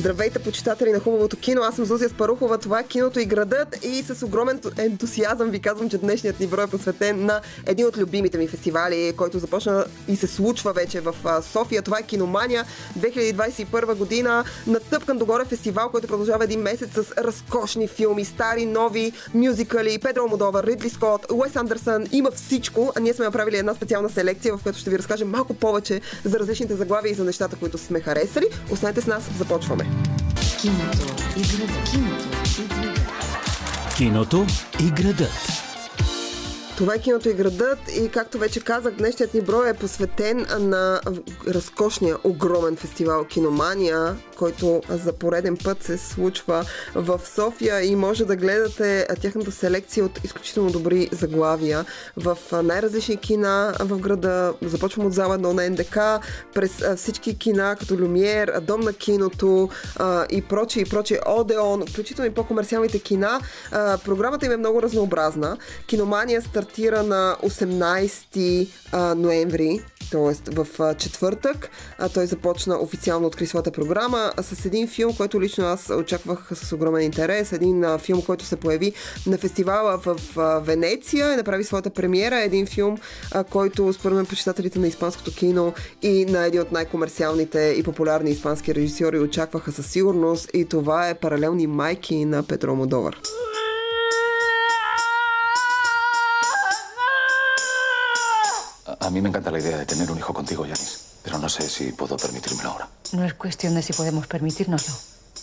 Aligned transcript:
Здравейте, 0.00 0.38
почитатели 0.38 0.92
на 0.92 1.00
хубавото 1.00 1.36
кино. 1.36 1.62
Аз 1.62 1.76
съм 1.76 1.84
Зузия 1.84 2.08
Спарухова. 2.08 2.58
Това 2.58 2.80
е 2.80 2.84
киното 2.84 3.20
и 3.20 3.24
градът. 3.24 3.84
И 3.84 4.02
с 4.02 4.26
огромен 4.26 4.60
ентусиазъм 4.78 5.50
ви 5.50 5.60
казвам, 5.60 5.90
че 5.90 5.98
днешният 5.98 6.40
ни 6.40 6.46
брой 6.46 6.64
е 6.64 6.66
посветен 6.66 7.24
на 7.24 7.40
един 7.66 7.86
от 7.86 7.98
любимите 7.98 8.38
ми 8.38 8.48
фестивали, 8.48 9.12
който 9.16 9.38
започна 9.38 9.84
и 10.08 10.16
се 10.16 10.26
случва 10.26 10.72
вече 10.72 11.00
в 11.00 11.14
София. 11.42 11.82
Това 11.82 11.98
е 11.98 12.02
Киномания 12.02 12.64
2021 12.98 13.94
година. 13.94 14.44
Натъпкан 14.66 15.18
догоре 15.18 15.44
фестивал, 15.44 15.88
който 15.90 16.06
продължава 16.06 16.44
един 16.44 16.60
месец 16.60 16.90
с 16.94 17.12
разкошни 17.18 17.88
филми, 17.88 18.24
стари, 18.24 18.66
нови, 18.66 19.12
мюзикали, 19.34 19.98
Педро 19.98 20.28
Модовар, 20.28 20.64
Ридли 20.64 20.90
Скот, 20.90 21.26
Уес 21.32 21.56
Андерсън. 21.56 22.06
Има 22.12 22.30
всичко. 22.30 22.92
Ние 23.00 23.14
сме 23.14 23.24
направили 23.24 23.56
една 23.56 23.74
специална 23.74 24.08
селекция, 24.08 24.56
в 24.56 24.62
която 24.62 24.78
ще 24.78 24.90
ви 24.90 24.98
разкажем 24.98 25.30
малко 25.30 25.54
повече 25.54 26.00
за 26.24 26.38
различните 26.38 26.74
заглавия 26.74 27.12
и 27.12 27.14
за 27.14 27.24
нещата, 27.24 27.56
които 27.56 27.78
сме 27.78 28.00
харесали. 28.00 28.46
Останете 28.70 29.00
с 29.00 29.06
нас, 29.06 29.30
започваме. 29.38 29.89
Киното 30.60 31.06
и 31.36 31.42
градът. 31.42 31.90
Киното 31.90 32.28
и 32.60 32.66
градът. 32.68 33.96
Киното 33.96 34.46
и 34.80 34.90
градът. 34.90 35.69
Това 36.80 36.94
е 36.94 36.98
киното 36.98 37.28
и 37.28 37.34
градът 37.34 37.78
и 37.96 38.08
както 38.08 38.38
вече 38.38 38.60
казах, 38.60 38.94
днешният 38.94 39.34
ни 39.34 39.40
брой 39.40 39.70
е 39.70 39.74
посветен 39.74 40.46
на 40.58 41.00
разкошния, 41.48 42.16
огромен 42.24 42.76
фестивал 42.76 43.24
Киномания, 43.24 44.16
който 44.36 44.82
за 44.88 45.12
пореден 45.12 45.56
път 45.64 45.82
се 45.82 45.98
случва 45.98 46.64
в 46.94 47.20
София 47.34 47.84
и 47.84 47.96
може 47.96 48.24
да 48.24 48.36
гледате 48.36 49.06
тяхната 49.22 49.52
селекция 49.52 50.04
от 50.04 50.24
изключително 50.24 50.70
добри 50.70 51.08
заглавия 51.12 51.84
в 52.16 52.38
най-различни 52.62 53.16
кина 53.16 53.74
в 53.80 53.98
града. 53.98 54.54
Започвам 54.62 55.06
от 55.06 55.12
зала 55.12 55.38
1 55.38 55.52
на 55.52 55.70
НДК, 55.70 56.24
през 56.54 56.70
всички 56.96 57.38
кина, 57.38 57.76
като 57.78 57.98
Люмиер, 57.98 58.60
Дом 58.62 58.80
на 58.80 58.92
киното 58.92 59.68
и 60.30 60.42
прочие, 60.42 60.82
и 60.82 60.86
прочие, 60.86 61.20
Одеон, 61.26 61.86
включително 61.86 62.30
и 62.30 62.34
по-комерциалните 62.34 62.98
кина. 62.98 63.40
Програмата 64.04 64.46
им 64.46 64.52
е 64.52 64.56
много 64.56 64.82
разнообразна. 64.82 65.56
Киномания 65.86 66.42
стартира 66.42 66.69
стартира 66.70 67.02
на 67.02 67.36
18 67.42 68.68
ноември, 69.14 69.80
т.е. 70.10 70.50
в 70.50 70.94
четвъртък. 70.94 71.70
Той 72.14 72.26
започна 72.26 72.78
официално 72.80 73.26
откри 73.26 73.46
своята 73.46 73.70
програма 73.70 74.32
с 74.40 74.64
един 74.64 74.88
филм, 74.88 75.16
който 75.16 75.40
лично 75.40 75.64
аз 75.64 75.90
очаквах 75.90 76.48
с 76.54 76.72
огромен 76.72 77.02
интерес. 77.02 77.52
Един 77.52 77.84
филм, 77.98 78.22
който 78.22 78.44
се 78.44 78.56
появи 78.56 78.92
на 79.26 79.38
фестивала 79.38 79.98
в 79.98 80.16
Венеция 80.64 81.32
и 81.32 81.36
направи 81.36 81.64
своята 81.64 81.90
премиера. 81.90 82.40
Един 82.40 82.66
филм, 82.66 82.98
който 83.50 83.92
според 83.92 84.16
мен 84.16 84.26
почитателите 84.26 84.78
на 84.78 84.88
испанското 84.88 85.34
кино 85.34 85.74
и 86.02 86.24
на 86.24 86.46
един 86.46 86.60
от 86.60 86.72
най-комерциалните 86.72 87.74
и 87.78 87.82
популярни 87.82 88.30
испански 88.30 88.74
режисьори 88.74 89.18
очакваха 89.18 89.72
със 89.72 89.86
сигурност. 89.86 90.50
И 90.54 90.64
това 90.64 91.08
е 91.08 91.14
паралелни 91.14 91.66
майки 91.66 92.24
на 92.24 92.42
Петро 92.42 92.74
Модовар. 92.74 93.16
A 99.00 99.10
mí 99.10 99.20
me 99.20 99.28
encanta 99.30 99.50
la 99.50 99.58
idea 99.58 99.78
de 99.78 99.86
tener 99.86 100.10
un 100.10 100.18
hijo 100.18 100.32
contigo, 100.34 100.66
Yanis, 100.66 101.00
pero 101.22 101.38
no 101.38 101.48
sé 101.48 101.68
si 101.68 101.92
puedo 101.92 102.16
permitírmelo 102.16 102.70
ahora. 102.70 102.88
No 103.12 103.24
es 103.24 103.34
cuestión 103.34 103.74
de 103.74 103.82
si 103.82 103.92
podemos 103.92 104.26
permitírnoslo. 104.26 104.94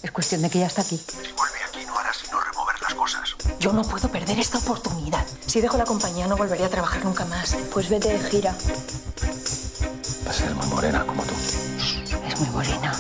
Es 0.04 0.12
cuestión 0.12 0.44
de 0.44 0.50
que 0.50 0.60
ya 0.60 0.68
está 0.68 0.84
aquí. 0.84 0.98
Si 0.98 1.32
vuelve 1.34 1.58
aquí 1.68 1.86
no 1.86 1.98
hará 1.98 2.12
sino 2.14 2.40
remover 2.40 2.76
las 2.82 2.94
cosas. 2.94 3.36
Yo 3.60 3.74
no 3.74 3.82
puedo 3.82 4.10
perder 4.10 4.40
esta 4.40 4.60
oportunidad. 4.60 5.26
Si 5.46 5.60
dejo 5.60 5.76
la 5.78 5.86
compañía 5.86 6.28
no 6.28 6.38
volveré 6.38 6.66
a 6.66 6.70
trabajar 6.70 7.04
nunca 7.04 7.26
más. 7.26 7.56
Pues 7.74 7.90
vete 7.90 8.10
de 8.10 8.30
gira. 8.30 8.56
Va 10.26 10.30
a 10.30 10.34
ser 10.34 10.54
muy 10.54 10.68
morena 10.68 11.06
como 11.06 11.24
tú. 11.24 11.34
Es 12.28 12.40
muy 12.40 12.50
morena. 12.50 12.94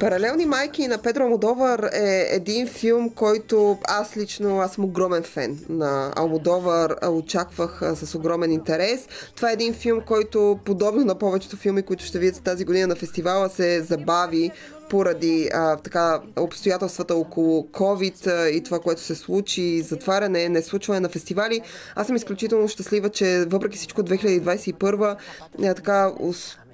Паралелни 0.00 0.46
майки 0.46 0.88
на 0.88 0.98
Педро 0.98 1.22
Алмодовар 1.22 1.90
е 1.92 2.28
един 2.30 2.66
филм, 2.66 3.10
който 3.10 3.78
аз 3.88 4.16
лично, 4.16 4.60
аз 4.60 4.72
съм 4.72 4.84
огромен 4.84 5.22
фен 5.22 5.58
на 5.68 6.12
Алмодовар, 6.16 6.94
очаквах 7.10 7.82
с 7.94 8.14
огромен 8.14 8.52
интерес. 8.52 9.08
Това 9.36 9.50
е 9.50 9.52
един 9.52 9.74
филм, 9.74 10.00
който 10.06 10.58
подобно 10.64 11.04
на 11.04 11.14
повечето 11.14 11.56
филми, 11.56 11.82
които 11.82 12.04
ще 12.04 12.18
видите 12.18 12.42
тази 12.42 12.64
година 12.64 12.86
на 12.86 12.96
фестивала, 12.96 13.48
се 13.48 13.82
забави 13.82 14.50
поради 14.90 15.50
а, 15.54 15.76
така, 15.76 16.20
обстоятелствата 16.38 17.14
около 17.14 17.62
COVID 17.72 18.48
и 18.48 18.62
това, 18.62 18.78
което 18.78 19.00
се 19.00 19.14
случи, 19.14 19.82
затваряне, 19.82 20.48
не 20.48 20.62
случване 20.62 21.00
на 21.00 21.08
фестивали. 21.08 21.60
Аз 21.94 22.06
съм 22.06 22.16
изключително 22.16 22.68
щастлива, 22.68 23.10
че 23.10 23.44
въпреки 23.48 23.78
всичко 23.78 24.02
2021 24.02 25.16
а, 25.64 25.74
така 25.74 26.12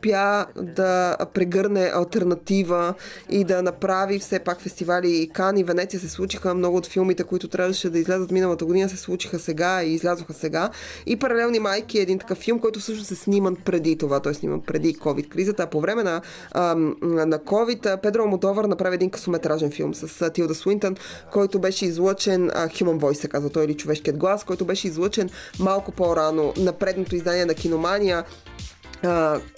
успя 0.04 0.46
да 0.56 1.16
прегърне 1.34 1.90
альтернатива 1.94 2.94
и 3.30 3.44
да 3.44 3.62
направи 3.62 4.18
все 4.18 4.38
пак 4.38 4.60
фестивали 4.60 5.16
и 5.16 5.28
Кан 5.28 5.58
и 5.58 5.64
Венеция 5.64 6.00
се 6.00 6.08
случиха. 6.08 6.54
Много 6.54 6.76
от 6.76 6.86
филмите, 6.86 7.24
които 7.24 7.48
трябваше 7.48 7.90
да 7.90 7.98
излязат 7.98 8.30
миналата 8.30 8.64
година, 8.64 8.88
се 8.88 8.96
случиха 8.96 9.38
сега 9.38 9.82
и 9.82 9.94
излязоха 9.94 10.32
сега. 10.32 10.70
И 11.06 11.16
Паралелни 11.16 11.58
майки 11.58 11.98
е 11.98 12.02
един 12.02 12.18
такъв 12.18 12.38
филм, 12.38 12.58
който 12.58 12.80
всъщност 12.80 13.08
се 13.08 13.14
сниман 13.14 13.56
преди 13.56 13.98
това, 13.98 14.20
т.е. 14.20 14.34
сниман 14.34 14.60
преди 14.60 14.94
COVID-кризата, 14.94 15.62
а 15.62 15.66
по 15.66 15.80
време 15.80 16.02
на, 16.02 16.20
на 17.02 17.38
COVID 17.38 18.00
Педро 18.00 18.26
Мотовър 18.26 18.64
направи 18.64 18.94
един 18.94 19.10
късометражен 19.10 19.70
филм 19.70 19.94
с 19.94 20.30
Тилда 20.30 20.54
Суинтън, 20.54 20.96
който 21.32 21.58
беше 21.58 21.86
излъчен, 21.86 22.50
Human 22.50 22.98
Voice 22.98 23.12
се 23.12 23.28
казва 23.28 23.50
той 23.50 23.64
или 23.64 23.74
човешкият 23.74 24.16
глас, 24.16 24.44
който 24.44 24.64
беше 24.64 24.88
излъчен 24.88 25.30
малко 25.58 25.92
по-рано 25.92 26.52
на 26.56 26.72
предното 26.72 27.16
издание 27.16 27.44
на 27.46 27.54
Киномания 27.54 28.18
а, 28.18 28.24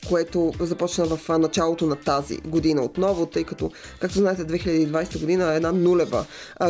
което 0.09 0.53
започна 0.61 1.05
в 1.05 1.39
началото 1.39 1.87
на 1.87 1.97
тази 1.97 2.39
година 2.39 2.83
отново, 2.83 3.27
тъй 3.27 3.45
като, 3.45 3.71
както 4.01 4.19
знаете, 4.19 4.43
2020 4.43 5.21
година 5.21 5.53
е 5.53 5.57
една 5.57 5.73
нулева 5.73 6.25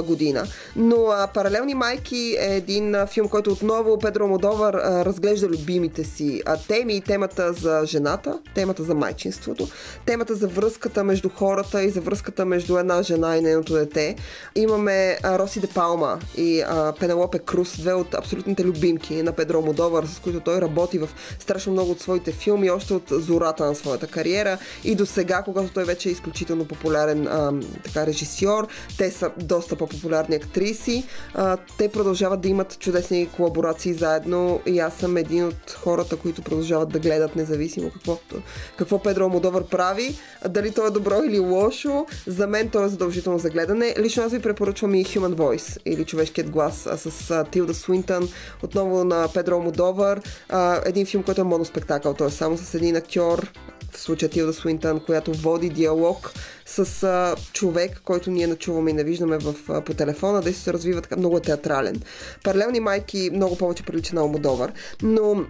година. 0.04 0.47
Но 0.77 1.27
Паралелни 1.34 1.75
майки 1.75 2.37
е 2.41 2.56
един 2.56 2.94
филм, 3.06 3.28
който 3.28 3.50
отново 3.53 3.99
Педро 3.99 4.28
Модовар 4.28 4.75
разглежда 5.04 5.49
любимите 5.49 6.04
си 6.04 6.43
теми. 6.69 7.00
Темата 7.00 7.53
за 7.53 7.82
жената, 7.84 8.38
темата 8.54 8.83
за 8.83 8.94
майчинството, 8.94 9.69
темата 10.06 10.34
за 10.34 10.48
връзката 10.48 11.04
между 11.04 11.28
хората 11.28 11.83
и 11.83 11.91
за 11.91 12.00
връзката 12.00 12.44
между 12.44 12.78
една 12.78 13.03
жена 13.03 13.37
и 13.37 13.41
нейното 13.41 13.75
дете. 13.75 14.16
Имаме 14.54 15.19
Роси 15.25 15.60
де 15.60 15.66
Палма 15.66 16.19
и 16.37 16.65
Пенелопе 17.00 17.38
Крус, 17.38 17.78
две 17.78 17.93
от 17.93 18.15
абсолютните 18.15 18.65
любимки 18.65 19.22
на 19.22 19.33
Педро 19.33 19.62
Модовар, 19.62 20.04
с 20.04 20.19
които 20.19 20.41
той 20.41 20.60
работи 20.60 20.98
в 20.98 21.09
страшно 21.38 21.72
много 21.72 21.91
от 21.91 22.00
своите 22.00 22.33
филми 22.33 22.56
филми 22.56 22.71
още 22.71 22.94
от 22.94 23.05
зората 23.11 23.67
на 23.67 23.75
своята 23.75 24.06
кариера 24.06 24.59
и 24.84 24.94
до 24.94 25.06
сега, 25.06 25.43
когато 25.43 25.72
той 25.72 25.84
вече 25.84 26.09
е 26.09 26.12
изключително 26.12 26.65
популярен 26.65 27.27
а, 27.27 27.53
така, 27.84 28.06
режисьор, 28.06 28.69
те 28.99 29.11
са 29.11 29.31
доста 29.37 29.77
по-популярни 29.77 30.37
актриси, 30.37 31.05
а, 31.34 31.56
те 31.78 31.89
продължават 31.89 32.41
да 32.41 32.49
имат 32.49 32.78
чудесни 32.78 33.28
колаборации 33.37 33.93
заедно 33.93 34.61
и 34.66 34.78
аз 34.78 34.95
съм 34.95 35.16
един 35.16 35.45
от 35.45 35.71
хората, 35.71 36.16
които 36.16 36.43
продължават 36.43 36.89
да 36.89 36.99
гледат 36.99 37.37
независимо 37.37 37.91
какво, 37.91 38.19
какво 38.78 39.03
Педро 39.03 39.28
Модовър 39.28 39.65
прави, 39.65 40.19
дали 40.49 40.71
то 40.71 40.87
е 40.87 40.91
добро 40.91 41.22
или 41.22 41.39
лошо, 41.39 42.06
за 42.27 42.47
мен 42.47 42.69
то 42.69 42.84
е 42.84 42.89
задължително 42.89 43.39
за 43.39 43.50
гледане. 43.50 43.95
Лично 43.99 44.22
аз 44.22 44.33
ви 44.33 44.43
препоръчвам 44.43 44.95
и 44.95 45.05
Human 45.05 45.34
Voice 45.34 45.78
или 45.87 46.05
човешкият 46.05 46.50
глас 46.50 46.87
а, 46.87 46.97
с 46.97 47.45
Тилда 47.50 47.75
Суинтън, 47.75 48.28
отново 48.62 49.05
на 49.05 49.28
Педро 49.34 49.61
Модовър, 49.61 50.21
един 50.84 51.06
филм, 51.06 51.22
който 51.22 51.41
е 51.41 51.45
моноспектакъл, 51.45 52.15
т.е. 52.15 52.46
само 52.47 52.59
с 52.59 52.75
един 52.75 52.97
актьор, 52.97 53.53
в 53.93 54.01
случая 54.01 54.29
Тилда 54.29 54.53
Суинтън, 54.53 55.01
която 55.01 55.33
води 55.33 55.69
диалог 55.69 56.33
с 56.67 57.03
а, 57.03 57.34
човек, 57.53 58.01
който 58.05 58.31
ние 58.31 58.47
начуваме 58.47 58.91
и 58.91 58.95
не 58.95 59.05
виждаме 59.05 59.39
в, 59.39 59.55
а, 59.69 59.81
по 59.81 59.95
телефона, 59.95 60.43
да 60.43 60.55
се 60.55 60.73
развива 60.73 61.03
така 61.03 61.17
много 61.17 61.41
театрален. 61.41 62.03
Паралелни 62.45 62.81
майки 62.81 63.31
много 63.33 63.59
повече 63.59 63.83
прилича 63.83 64.15
на 64.15 64.25
Омодовър, 64.25 64.73
но 65.03 65.45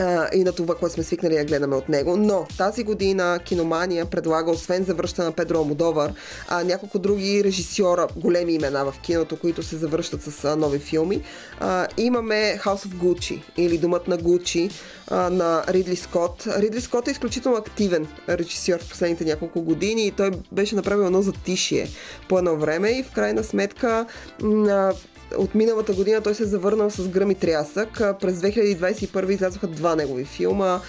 а, 0.00 0.28
и 0.34 0.44
на 0.44 0.52
това, 0.52 0.74
което 0.74 0.94
сме 0.94 1.04
свикнали 1.04 1.34
да 1.34 1.44
гледаме 1.44 1.76
от 1.76 1.88
него. 1.88 2.16
Но 2.16 2.46
тази 2.58 2.84
година 2.84 3.40
Киномания 3.44 4.06
предлага, 4.06 4.50
освен 4.50 4.84
завръща 4.84 5.24
на 5.24 5.32
Педро 5.32 5.60
Амодовар, 5.60 6.12
а, 6.48 6.64
няколко 6.64 6.98
други 6.98 7.44
режисьора, 7.44 8.06
големи 8.16 8.52
имена 8.52 8.84
в 8.84 8.94
киното, 9.02 9.36
които 9.36 9.62
се 9.62 9.76
завръщат 9.76 10.22
с 10.22 10.44
а, 10.44 10.56
нови 10.56 10.78
филми. 10.78 11.22
А, 11.60 11.86
имаме 11.96 12.60
House 12.64 12.86
of 12.86 12.94
Gucci 12.94 13.42
или 13.56 13.78
Думът 13.78 14.08
на 14.08 14.16
Гучи 14.16 14.70
на 15.10 15.64
Ридли 15.68 15.96
Скот. 15.96 16.44
Ридли 16.46 16.80
Скот 16.80 17.08
е 17.08 17.10
изключително 17.10 17.58
активен 17.58 18.06
режисьор 18.28 18.78
в 18.78 18.88
последните 18.88 19.24
няколко 19.24 19.62
години 19.62 20.06
и 20.06 20.10
той 20.10 20.30
беше 20.52 20.74
направил 20.74 21.04
едно 21.04 21.22
затишие 21.22 21.88
по 22.28 22.38
едно 22.38 22.56
време 22.56 22.90
и 22.90 23.02
в 23.02 23.10
крайна 23.10 23.44
сметка 23.44 24.06
а, 24.42 24.92
от 25.36 25.54
миналата 25.54 25.92
година 25.92 26.20
той 26.20 26.34
се 26.34 26.42
е 26.42 26.46
завърнал 26.46 26.90
с 26.90 27.08
гръм 27.08 27.30
и 27.30 27.34
трясък. 27.34 27.92
През 28.20 28.34
2021 28.34 29.30
излязоха 29.30 29.66
два 29.66 29.96
негови 29.96 30.24
филма. 30.24 30.80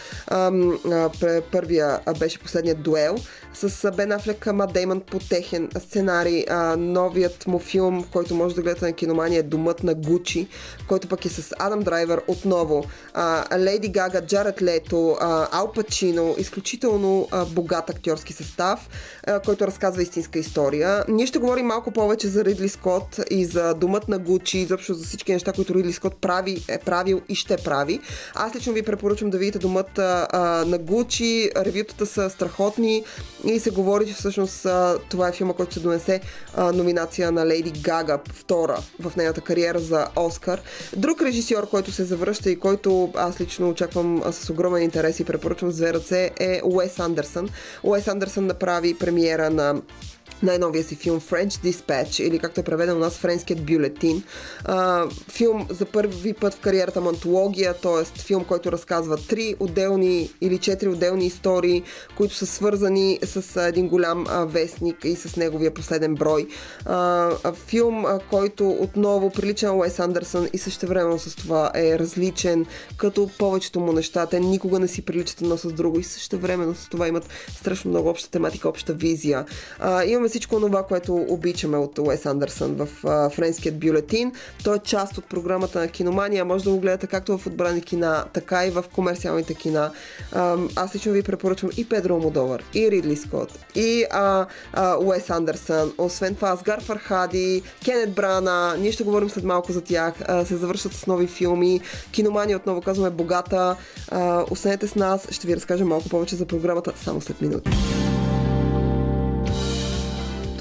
Първия 1.52 2.00
беше 2.20 2.40
последният 2.40 2.82
дуел 2.82 3.16
с 3.54 3.92
Бен 3.92 4.12
Афлек, 4.12 4.46
Мат 4.54 4.74
Деймон 4.74 5.02
по 5.02 5.20
техен 5.20 5.70
сценарий. 5.80 6.46
Новият 6.78 7.48
му 7.48 7.60
филм, 7.60 8.06
който 8.12 8.36
може 8.36 8.56
да 8.56 8.62
гледате 8.62 8.86
на 8.86 8.94
киномания 8.94 9.40
е 9.40 9.44
Думът 9.44 9.84
на 9.84 9.94
Гучи, 9.94 10.48
който 10.88 11.08
пък 11.08 11.26
е 11.26 11.30
с 11.30 11.56
Адам 11.60 11.80
Драйвер 11.80 12.22
отново. 12.28 12.86
Лейди 13.58 13.90
Гага, 13.90 14.26
Джаред 14.26 14.62
Лето, 14.62 15.18
Ал 15.52 15.72
Пачино, 15.72 16.36
изключително 16.38 17.28
богат 17.50 17.90
актьорски 17.90 18.34
състав, 18.34 18.90
който 19.46 19.68
разказва 19.68 20.02
истинска 20.02 20.40
история. 20.40 21.04
Ние 21.08 21.26
ще 21.26 21.40
говорим 21.40 21.66
малко 21.66 21.92
повече 21.92 22.28
за 22.28 22.46
Ридли 22.46 22.70
Скот 22.70 23.20
и 23.30 23.46
за 23.46 23.74
Думът 23.74 24.08
на 24.08 24.20
Гучи, 24.20 24.58
изобщо 24.58 24.94
за 24.94 25.06
всички 25.06 25.34
неща, 25.34 25.54
които 25.54 25.76
Ридли 25.76 25.94
Скот 25.94 26.22
прави, 26.22 26.66
е 26.70 26.78
правил 26.78 27.22
и 27.30 27.36
ще 27.36 27.58
прави. 27.58 28.00
Аз 28.36 28.56
лично 28.56 28.74
ви 28.74 28.82
препоръчвам 28.82 29.30
да 29.30 29.38
видите 29.38 29.60
Думът 29.60 29.98
на 29.98 30.78
Гучи. 30.82 31.52
Ревютата 31.58 32.06
са 32.06 32.30
страхотни 32.30 33.04
и 33.46 33.60
се 33.60 33.70
говори, 33.70 34.08
че 34.08 34.14
всъщност 34.14 34.68
това 35.10 35.28
е 35.28 35.32
филма, 35.32 35.54
който 35.54 35.72
ще 35.72 35.80
донесе 35.80 36.22
номинация 36.58 37.32
на 37.32 37.48
Лейди 37.48 37.72
Гага, 37.72 38.20
втора 38.34 38.78
в 39.00 39.16
нейната 39.16 39.42
кариера 39.42 39.80
за 39.80 40.08
Оскар. 40.16 40.62
Друг 40.96 41.22
режисьор, 41.22 41.70
който 41.70 41.92
се 41.92 42.04
завръща 42.04 42.50
и 42.50 42.60
който 42.60 43.12
аз 43.16 43.42
лично 43.42 43.70
очаквам 43.70 44.24
с 44.32 44.50
огромен 44.50 44.84
интерес 44.84 45.20
и 45.20 45.26
препоръчвам 45.26 45.72
с 45.72 45.76
две 45.76 45.94
ръце 45.94 46.32
е 46.40 46.62
Уес 46.64 47.00
Андерсън. 47.00 47.50
Уес 47.84 48.08
Андерсън 48.08 48.46
направи 48.46 48.98
премиера 48.98 49.50
на 49.50 49.82
най-новия 50.44 50.84
си 50.84 50.96
филм 50.96 51.22
French 51.22 51.72
Dispatch 51.72 52.24
или 52.24 52.40
както 52.40 52.60
е 52.60 52.64
преведен 52.64 52.96
у 52.96 53.00
нас 53.00 53.18
Френският 53.18 53.66
бюлетин. 53.66 54.24
А, 54.66 55.06
филм 55.30 55.68
за 55.70 55.86
първи 55.86 56.34
път 56.34 56.54
в 56.54 56.60
кариерата 56.60 57.02
му 57.02 57.10
антология, 57.10 57.74
т.е. 57.74 58.20
филм, 58.20 58.44
който 58.44 58.72
разказва 58.72 59.18
три 59.18 59.56
отделни 59.60 60.30
или 60.42 60.58
четири 60.58 60.90
отделни 60.90 61.26
истории, 61.26 61.84
които 62.18 62.36
са 62.36 62.46
свързани 62.46 63.20
с 63.24 63.68
един 63.68 63.88
голям 63.88 64.26
а, 64.30 64.46
вестник 64.46 64.98
и 65.04 65.16
с 65.16 65.36
неговия 65.36 65.74
последен 65.74 66.16
брой. 66.16 66.48
А, 66.86 67.30
филм, 67.54 68.06
а, 68.06 68.20
който 68.30 68.70
отново 68.70 69.30
прилича 69.30 69.68
на 69.68 69.76
Уес 69.78 70.00
Андерсън 70.00 70.48
и 70.54 70.58
също 70.58 70.88
времено 70.88 71.20
с 71.20 71.36
това 71.36 71.72
е 71.76 72.00
различен, 72.00 72.66
като 72.98 73.30
повечето 73.38 73.80
му 73.80 73.94
неща. 73.94 74.26
Те 74.26 74.40
никога 74.40 74.80
не 74.80 74.88
си 74.88 75.02
приличат 75.02 75.42
едно 75.42 75.58
с 75.58 75.72
друго 75.72 76.00
и 76.00 76.04
също 76.04 76.40
времено 76.40 76.76
с 76.76 76.90
това 76.90 77.08
имат 77.08 77.30
страшно 77.56 77.92
много 77.92 78.10
обща 78.10 78.30
тематика, 78.30 78.70
обща 78.70 78.94
визия. 78.94 79.46
А, 79.80 80.04
имаме 80.22 80.30
всичко 80.30 80.60
това, 80.60 80.84
което 80.84 81.16
обичаме 81.16 81.78
от 81.78 82.00
Уес 82.00 82.26
Андерсън 82.26 82.76
в 82.76 82.88
а, 83.06 83.30
френският 83.30 83.80
бюлетин. 83.80 84.32
Той 84.64 84.76
е 84.76 84.80
част 84.80 85.18
от 85.18 85.26
програмата 85.26 85.80
на 85.80 85.88
киномания. 85.88 86.46
Може 86.46 86.64
да 86.64 86.70
го 86.70 86.80
гледате 86.80 87.08
както 87.08 87.38
в 87.38 87.48
отбрани 87.48 87.82
кина, 87.82 88.26
така 88.34 88.66
и 88.66 88.70
в 88.70 88.86
комерциалните 88.94 89.54
кина. 89.54 89.92
А, 90.32 90.58
аз 90.76 90.96
лично 90.96 91.12
ви 91.12 91.24
препоръчвам 91.24 91.72
и 91.78 91.90
Педро 91.90 92.20
Модовър, 92.20 92.64
и 92.74 92.92
Ридли 92.92 93.16
Скот, 93.16 93.60
и 93.76 94.06
а, 94.12 94.46
а, 94.74 94.98
Уес 94.98 95.30
Андерсън. 95.30 95.94
Освен 95.98 96.36
това, 96.36 96.50
Асгар 96.50 96.82
Фархади, 96.82 97.64
Кенет 97.86 98.14
Брана, 98.14 98.76
ние 98.80 98.92
ще 98.92 99.04
говорим 99.04 99.30
след 99.30 99.44
малко 99.44 99.72
за 99.72 99.82
тях, 99.82 100.14
а, 100.28 100.46
се 100.46 100.56
завършат 100.56 100.94
с 100.94 101.08
нови 101.08 101.28
филми. 101.28 101.82
Киномания, 102.12 102.58
отново 102.58 102.82
казваме, 102.82 103.08
е 103.08 103.12
богата. 103.12 103.76
А, 104.08 104.46
останете 104.52 104.88
с 104.88 104.96
нас, 104.96 105.28
ще 105.32 105.48
ви 105.48 105.56
разкажем 105.56 105.88
малко 105.88 106.10
повече 106.10 106.36
за 106.36 106.46
програмата 106.46 106.94
само 106.96 107.22
след 107.22 107.42
минути. 107.42 107.72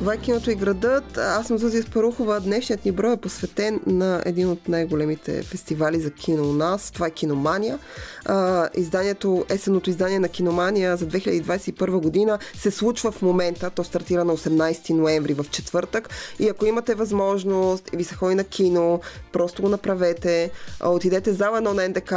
Това 0.00 0.14
е 0.14 0.18
киното 0.18 0.50
и 0.50 0.54
градът. 0.54 1.18
Аз 1.18 1.46
съм 1.46 1.58
Зузия 1.58 1.82
Спарухова. 1.82 2.40
Днешният 2.40 2.84
ни 2.84 2.92
брой 2.92 3.12
е 3.12 3.16
посветен 3.16 3.80
на 3.86 4.22
един 4.26 4.50
от 4.50 4.68
най-големите 4.68 5.42
фестивали 5.42 6.00
за 6.00 6.10
кино 6.10 6.50
у 6.50 6.52
нас. 6.52 6.90
Това 6.90 7.06
е 7.06 7.10
Киномания. 7.10 7.78
А, 8.26 8.68
изданието, 8.74 9.44
есеното 9.48 9.90
издание 9.90 10.18
на 10.18 10.28
Киномания 10.28 10.96
за 10.96 11.06
2021 11.06 11.90
година 11.90 12.38
се 12.58 12.70
случва 12.70 13.12
в 13.12 13.22
момента. 13.22 13.70
То 13.70 13.84
стартира 13.84 14.24
на 14.24 14.36
18 14.36 14.90
ноември 14.90 15.34
в 15.34 15.46
четвъртък. 15.50 16.08
И 16.38 16.48
ако 16.48 16.66
имате 16.66 16.94
възможност 16.94 17.90
ви 17.92 18.04
се 18.04 18.14
ходи 18.14 18.34
на 18.34 18.44
кино, 18.44 19.00
просто 19.32 19.62
го 19.62 19.68
направете. 19.68 20.50
Отидете 20.84 21.32
зала 21.32 21.58
едно 21.58 21.74
на 21.74 21.88
НДК, 21.88 22.14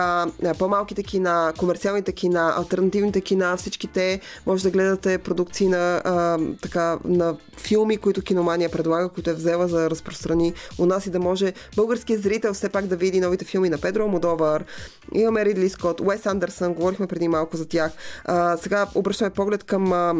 по-малките 0.58 1.04
кина, 1.04 1.54
комерциалните 1.58 2.12
кина, 2.12 2.54
альтернативните 2.58 3.22
кина, 3.22 3.58
всичките 3.58 4.20
може 4.46 4.64
да 4.64 4.72
гледате 4.72 5.18
продукции 5.18 5.68
на, 5.68 6.02
така, 6.62 6.98
на 7.06 7.36
филми, 7.74 7.98
които 7.98 8.22
киномания 8.22 8.70
предлага, 8.70 9.10
които 9.10 9.30
е 9.30 9.34
взела 9.34 9.68
за 9.68 9.90
разпространи 9.90 10.54
у 10.80 10.86
нас 10.86 11.06
и 11.06 11.10
да 11.10 11.20
може 11.20 11.54
българският 11.76 12.24
зрител 12.24 12.54
все 12.54 12.70
пак 12.70 12.86
да 12.86 12.96
види 12.96 13.20
новите 13.20 13.46
филми 13.46 13.70
на 13.70 13.78
Педро 13.78 14.08
Модовар. 14.08 14.66
Имаме 15.14 15.46
Ридли 15.46 15.70
Скот, 15.70 16.02
Уес 16.02 16.26
Андерсън, 16.26 16.74
говорихме 16.74 17.08
преди 17.08 17.28
малко 17.28 17.58
за 17.58 17.68
тях. 17.68 17.92
А, 18.26 18.58
сега 18.58 18.88
обръщаме 18.96 19.30
поглед 19.30 19.64
към 19.64 19.94
а, 19.94 20.16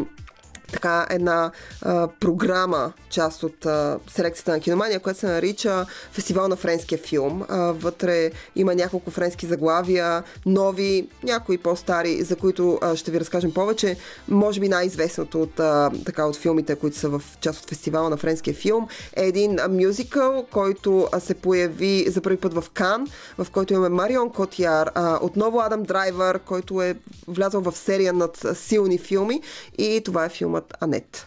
така 0.74 1.06
една 1.10 1.50
а, 1.82 2.08
програма, 2.20 2.92
част 3.10 3.42
от 3.42 3.66
а, 3.66 3.98
селекцията 4.10 4.50
на 4.52 4.60
киномания, 4.60 5.00
която 5.00 5.20
се 5.20 5.26
нарича 5.26 5.86
Фестивал 6.12 6.48
на 6.48 6.56
френския 6.56 6.98
филм. 6.98 7.44
А, 7.48 7.58
вътре 7.58 8.30
има 8.56 8.74
няколко 8.74 9.10
френски 9.10 9.46
заглавия, 9.46 10.22
нови, 10.46 11.08
някои 11.22 11.58
по-стари, 11.58 12.22
за 12.22 12.36
които 12.36 12.78
а, 12.82 12.96
ще 12.96 13.10
ви 13.10 13.20
разкажем 13.20 13.54
повече. 13.54 13.96
Може 14.28 14.60
би 14.60 14.68
най-известното 14.68 15.42
от, 15.42 15.60
а, 15.60 15.90
така, 16.04 16.26
от 16.26 16.36
филмите, 16.36 16.74
които 16.74 16.96
са 16.96 17.08
в 17.08 17.22
част 17.40 17.62
от 17.62 17.68
фестивала 17.68 18.10
на 18.10 18.16
френския 18.16 18.54
филм, 18.54 18.88
е 19.16 19.26
един 19.26 19.58
мюзикъл, 19.70 20.46
който 20.50 21.08
а, 21.12 21.20
се 21.20 21.34
появи 21.34 22.04
за 22.08 22.20
първи 22.20 22.36
път 22.36 22.54
в 22.54 22.64
Кан, 22.74 23.06
в 23.38 23.46
който 23.52 23.72
имаме 23.72 23.88
Марион 23.88 24.30
Котяр, 24.30 24.90
а, 24.94 25.18
отново 25.22 25.60
Адам 25.60 25.82
Драйвер, 25.82 26.38
който 26.38 26.82
е 26.82 26.96
влязъл 27.28 27.60
в 27.60 27.76
серия 27.76 28.12
над 28.12 28.46
силни 28.54 28.98
филми 28.98 29.42
и 29.78 30.02
това 30.04 30.24
е 30.24 30.28
филмът 30.28 30.63
fortsatt 30.64 30.82
Anette. 30.82 31.26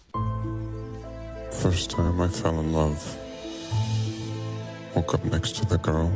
First 1.51 1.91
time 1.91 2.21
I 2.21 2.27
fell 2.27 2.59
in 2.59 2.73
love. 2.73 3.17
Woke 4.95 5.13
up 5.13 5.25
next 5.25 5.55
to 5.57 5.65
the 5.65 5.77
girl. 5.77 6.11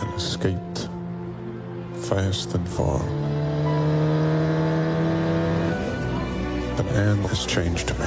And 0.00 0.14
escaped. 0.16 0.88
Fast 2.08 2.54
and 2.54 2.68
far. 2.68 2.98
But 6.76 6.86
Anne 6.86 7.24
has 7.28 7.46
changed 7.46 7.90
me. 7.98 8.06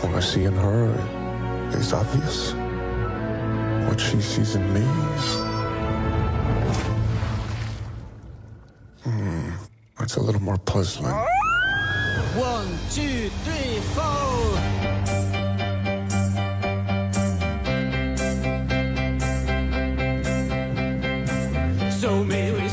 What 0.00 0.14
I 0.14 0.20
see 0.20 0.44
in 0.44 0.54
her 0.54 0.90
is 1.78 1.92
obvious. 1.92 2.52
What 3.88 4.00
she 4.00 4.20
sees 4.20 4.54
in 4.54 4.72
me 4.72 4.86
hmm, 9.04 9.50
it's 10.00 10.16
a 10.16 10.20
little 10.20 10.42
more 10.42 10.58
puzzling. 10.72 11.12
One, 12.50 12.70
two, 12.94 13.28
three, 13.44 13.74
four. 13.94 14.30
So 22.00 22.24
may 22.24 22.52
we 22.52 22.70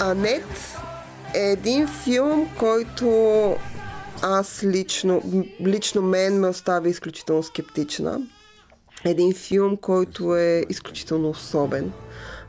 Анет 0.00 0.76
е 1.34 1.38
един 1.38 1.88
филм, 1.88 2.48
който 2.58 3.06
аз 4.22 4.64
лично, 4.64 5.22
лично 5.60 6.02
мен 6.02 6.40
ме 6.40 6.48
остави 6.48 6.90
изключително 6.90 7.42
скептична. 7.42 8.20
Един 9.04 9.34
филм, 9.34 9.76
който 9.76 10.36
е 10.36 10.64
изключително 10.68 11.28
особен 11.28 11.92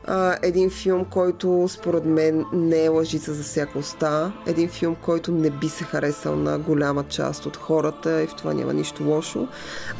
а, 0.08 0.36
един 0.42 0.70
филм, 0.70 1.04
който 1.04 1.68
според 1.68 2.04
мен 2.04 2.44
не 2.52 2.84
е 2.84 2.88
лъжица 2.88 3.34
за 3.34 3.42
всяка 3.42 3.78
уста. 3.78 4.32
Един 4.46 4.68
филм, 4.68 4.96
който 5.02 5.32
не 5.32 5.50
би 5.50 5.68
се 5.68 5.84
харесал 5.84 6.36
на 6.36 6.58
голяма 6.58 7.04
част 7.04 7.46
от 7.46 7.56
хората 7.56 8.22
и 8.22 8.26
в 8.26 8.34
това 8.34 8.54
няма 8.54 8.72
нищо 8.72 9.04
лошо. 9.04 9.48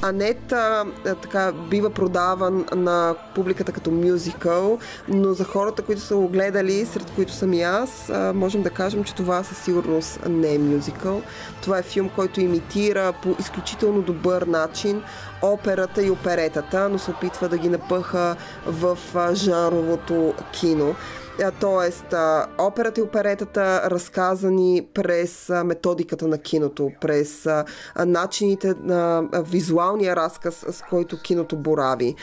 А 0.03 0.12
не 0.12 0.35
а, 0.53 0.85
така 1.23 1.53
бива 1.71 1.91
продаван 1.91 2.67
на 2.77 3.15
публиката 3.35 3.73
като 3.73 3.91
мюзикъл, 3.91 4.79
но 5.09 5.33
за 5.33 5.45
хората, 5.45 5.83
които 5.83 6.00
са 6.00 6.17
го 6.17 6.29
гледали, 6.29 6.87
сред 6.87 7.11
които 7.15 7.33
съм 7.33 7.53
и 7.53 7.62
аз, 7.62 8.11
а, 8.11 8.33
можем 8.35 8.62
да 8.62 8.71
кажем, 8.71 9.05
че 9.05 9.15
това 9.15 9.43
със 9.43 9.59
сигурност 9.59 10.21
не 10.29 10.55
е 10.55 10.59
мюзикъл. 10.59 11.23
Това 11.62 11.79
е 11.79 11.83
филм, 11.83 12.11
който 12.17 12.41
имитира 12.41 13.12
по 13.23 13.37
изключително 13.41 14.03
добър 14.03 14.43
начин 14.43 15.03
операта 15.42 16.02
и 16.02 16.11
оперетата, 16.11 16.88
но 16.88 16.99
се 16.99 17.11
опитва 17.11 17.49
да 17.49 17.59
ги 17.59 17.68
напъха 17.68 18.37
в 18.66 18.99
жанровото 19.35 20.35
кино. 20.52 20.95
Тоест, 21.61 22.14
операта 22.59 23.00
и 23.00 23.02
оперетата 23.02 23.90
разказани 23.90 24.88
през 24.95 25.49
методиката 25.64 26.28
на 26.28 26.38
киното, 26.38 26.90
през 27.00 27.49
начините 28.07 28.75
на 28.83 29.28
визуалния 29.33 30.16
разказ, 30.16 30.64
с 30.71 30.83
който 30.90 31.23
киното 31.23 31.57
борави. 31.57 32.14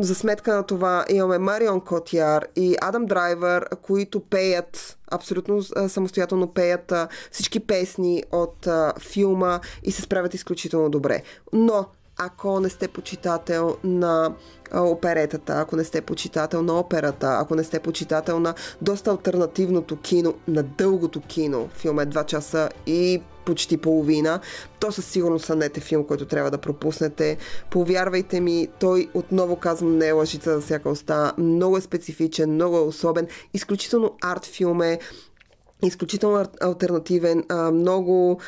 За 0.00 0.14
сметка 0.14 0.54
на 0.54 0.62
това 0.62 1.04
имаме 1.08 1.38
Марион 1.38 1.80
Котяр 1.80 2.46
и 2.56 2.76
Адам 2.80 3.06
Драйвер, 3.06 3.66
които 3.82 4.20
пеят 4.20 4.98
абсолютно 5.10 5.62
самостоятелно 5.88 6.46
пеят 6.46 6.92
всички 7.30 7.60
песни 7.60 8.22
от 8.32 8.68
филма 9.00 9.60
и 9.82 9.92
се 9.92 10.02
справят 10.02 10.34
изключително 10.34 10.90
добре. 10.90 11.22
Но 11.52 11.86
ако 12.18 12.60
не 12.60 12.68
сте 12.68 12.88
почитател 12.88 13.76
на 13.84 14.34
оперетата, 14.74 15.54
ако 15.56 15.76
не 15.76 15.84
сте 15.84 16.00
почитател 16.00 16.62
на 16.62 16.78
операта, 16.78 17.38
ако 17.40 17.54
не 17.54 17.64
сте 17.64 17.80
почитател 17.80 18.40
на 18.40 18.54
доста 18.82 19.10
альтернативното 19.10 19.96
кино, 19.96 20.34
на 20.48 20.62
дългото 20.62 21.20
кино, 21.20 21.68
филм 21.74 22.00
е 22.00 22.06
2 22.06 22.26
часа 22.26 22.68
и 22.86 23.22
почти 23.46 23.76
половина, 23.76 24.40
то 24.80 24.92
със 24.92 25.06
сигурност 25.06 25.44
сънете 25.44 25.80
филм, 25.80 26.04
който 26.04 26.26
трябва 26.26 26.50
да 26.50 26.58
пропуснете. 26.58 27.36
Повярвайте 27.70 28.40
ми, 28.40 28.68
той 28.80 29.08
отново 29.14 29.56
казвам 29.56 29.98
не 29.98 30.06
е 30.06 30.12
лъжица 30.12 30.54
за 30.54 30.60
всяка 30.60 30.90
уста. 30.90 31.32
Много 31.38 31.76
е 31.76 31.80
специфичен, 31.80 32.54
много 32.54 32.76
е 32.76 32.80
особен, 32.80 33.28
изключително 33.54 34.16
арт 34.22 34.46
филм 34.46 34.82
е, 34.82 34.98
изключително 35.82 36.44
альтернативен, 36.60 37.44
много 37.72 38.40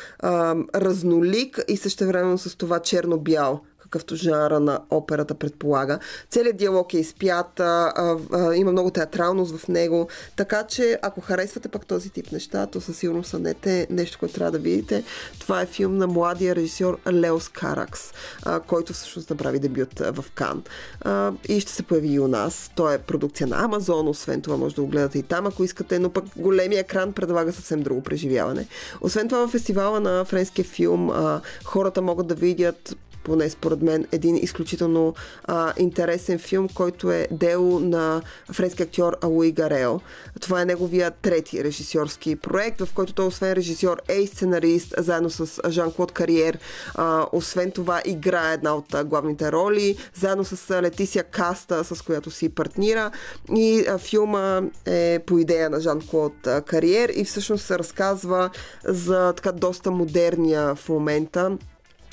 разнолик 0.75 1.59
и 1.67 1.77
също 1.77 2.05
времено 2.05 2.37
с 2.37 2.57
това 2.57 2.79
черно-бял 2.79 3.61
какъвто 3.91 4.15
жанра 4.15 4.59
на 4.59 4.79
операта 4.89 5.33
предполага. 5.33 5.99
Целият 6.29 6.57
диалог 6.57 6.93
е 6.93 6.97
изпят, 6.97 7.59
а, 7.59 7.93
а, 7.95 8.17
а, 8.33 8.55
има 8.55 8.71
много 8.71 8.91
театралност 8.91 9.57
в 9.57 9.67
него, 9.67 10.07
така 10.35 10.63
че 10.63 10.99
ако 11.01 11.21
харесвате 11.21 11.69
пък 11.69 11.85
този 11.85 12.09
тип 12.09 12.31
неща, 12.31 12.65
то 12.67 12.81
със 12.81 12.97
сигурност 12.97 13.29
сънете 13.29 13.87
нещо, 13.89 14.19
което 14.19 14.35
трябва 14.35 14.51
да 14.51 14.59
видите. 14.59 15.03
Това 15.39 15.61
е 15.61 15.65
филм 15.65 15.97
на 15.97 16.07
младия 16.07 16.55
режисьор 16.55 16.99
Леос 17.11 17.49
Каракс, 17.49 18.01
а, 18.43 18.59
който 18.59 18.93
всъщност 18.93 19.29
направи 19.29 19.59
дебют 19.59 19.99
в 19.99 20.25
Кан. 20.35 20.63
А, 21.01 21.31
и 21.49 21.59
ще 21.59 21.71
се 21.71 21.83
появи 21.83 22.07
и 22.07 22.19
у 22.19 22.27
нас. 22.27 22.71
Той 22.75 22.95
е 22.95 22.97
продукция 22.97 23.47
на 23.47 23.63
Амазон, 23.63 24.07
освен 24.07 24.41
това 24.41 24.57
може 24.57 24.75
да 24.75 24.81
го 24.81 24.87
гледате 24.87 25.19
и 25.19 25.23
там, 25.23 25.45
ако 25.47 25.63
искате, 25.63 25.99
но 25.99 26.09
пък 26.09 26.25
големия 26.35 26.79
екран 26.79 27.13
предлага 27.13 27.53
съвсем 27.53 27.81
друго 27.81 28.03
преживяване. 28.03 28.67
Освен 29.01 29.27
това 29.27 29.47
в 29.47 29.51
фестивала 29.51 29.99
на 29.99 30.25
френския 30.25 30.65
филм 30.65 31.09
а, 31.09 31.41
хората 31.63 32.01
могат 32.01 32.27
да 32.27 32.35
видят 32.35 32.95
поне 33.23 33.49
според 33.49 33.81
мен, 33.81 34.07
един 34.11 34.35
изключително 34.35 35.13
а, 35.43 35.73
интересен 35.77 36.39
филм, 36.39 36.69
който 36.73 37.11
е 37.11 37.27
дело 37.31 37.79
на 37.79 38.21
френски 38.51 38.83
актьор 38.83 39.17
Алуи 39.21 39.51
Гарел. 39.51 40.01
Това 40.39 40.61
е 40.61 40.65
неговия 40.65 41.11
трети 41.11 41.63
режисьорски 41.63 42.35
проект, 42.35 42.81
в 42.81 42.93
който 42.93 43.13
той 43.13 43.25
освен 43.25 43.53
режисьор 43.53 44.01
е 44.07 44.13
и 44.13 44.27
сценарист, 44.27 44.93
заедно 44.97 45.29
с 45.29 45.61
Жан-Клод 45.69 46.11
Кариер. 46.11 46.59
А, 46.95 47.25
освен 47.31 47.71
това 47.71 48.01
играе 48.05 48.53
една 48.53 48.75
от 48.75 48.95
главните 49.05 49.51
роли, 49.51 49.97
заедно 50.15 50.43
с 50.43 50.81
Летисия 50.81 51.23
Каста, 51.23 51.83
с 51.83 52.01
която 52.01 52.31
си 52.31 52.49
партнира. 52.49 53.11
И 53.55 53.85
а, 53.89 53.97
филма 53.97 54.61
е 54.85 55.19
по 55.25 55.37
идея 55.37 55.69
на 55.69 55.79
Жан-Клод 55.79 56.65
Кариер 56.65 57.09
и 57.15 57.25
всъщност 57.25 57.65
се 57.65 57.79
разказва 57.79 58.49
за 58.85 59.33
така 59.33 59.51
доста 59.51 59.91
модерния 59.91 60.75
в 60.75 60.89
момента 60.89 61.57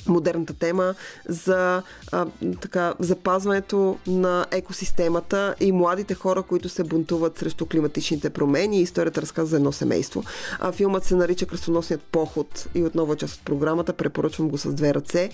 модерната 0.06 0.54
тема 0.54 0.94
за 1.28 1.82
а, 2.12 2.26
така, 2.60 2.94
запазването 2.98 3.98
на 4.06 4.46
екосистемата 4.50 5.54
и 5.60 5.72
младите 5.72 6.14
хора, 6.14 6.42
които 6.42 6.68
се 6.68 6.84
бунтуват 6.84 7.38
срещу 7.38 7.66
климатичните 7.66 8.30
промени. 8.30 8.80
Историята 8.80 9.22
разказва 9.22 9.50
за 9.50 9.56
едно 9.56 9.72
семейство. 9.72 10.24
А, 10.60 10.72
филмът 10.72 11.04
се 11.04 11.14
нарича 11.14 11.46
Кръстоносният 11.46 12.02
поход 12.02 12.68
и 12.74 12.82
отново 12.82 13.12
е 13.12 13.16
част 13.16 13.34
от 13.34 13.44
програмата. 13.44 13.92
Препоръчвам 13.92 14.48
го 14.48 14.58
с 14.58 14.72
две 14.74 14.94
ръце. 14.94 15.30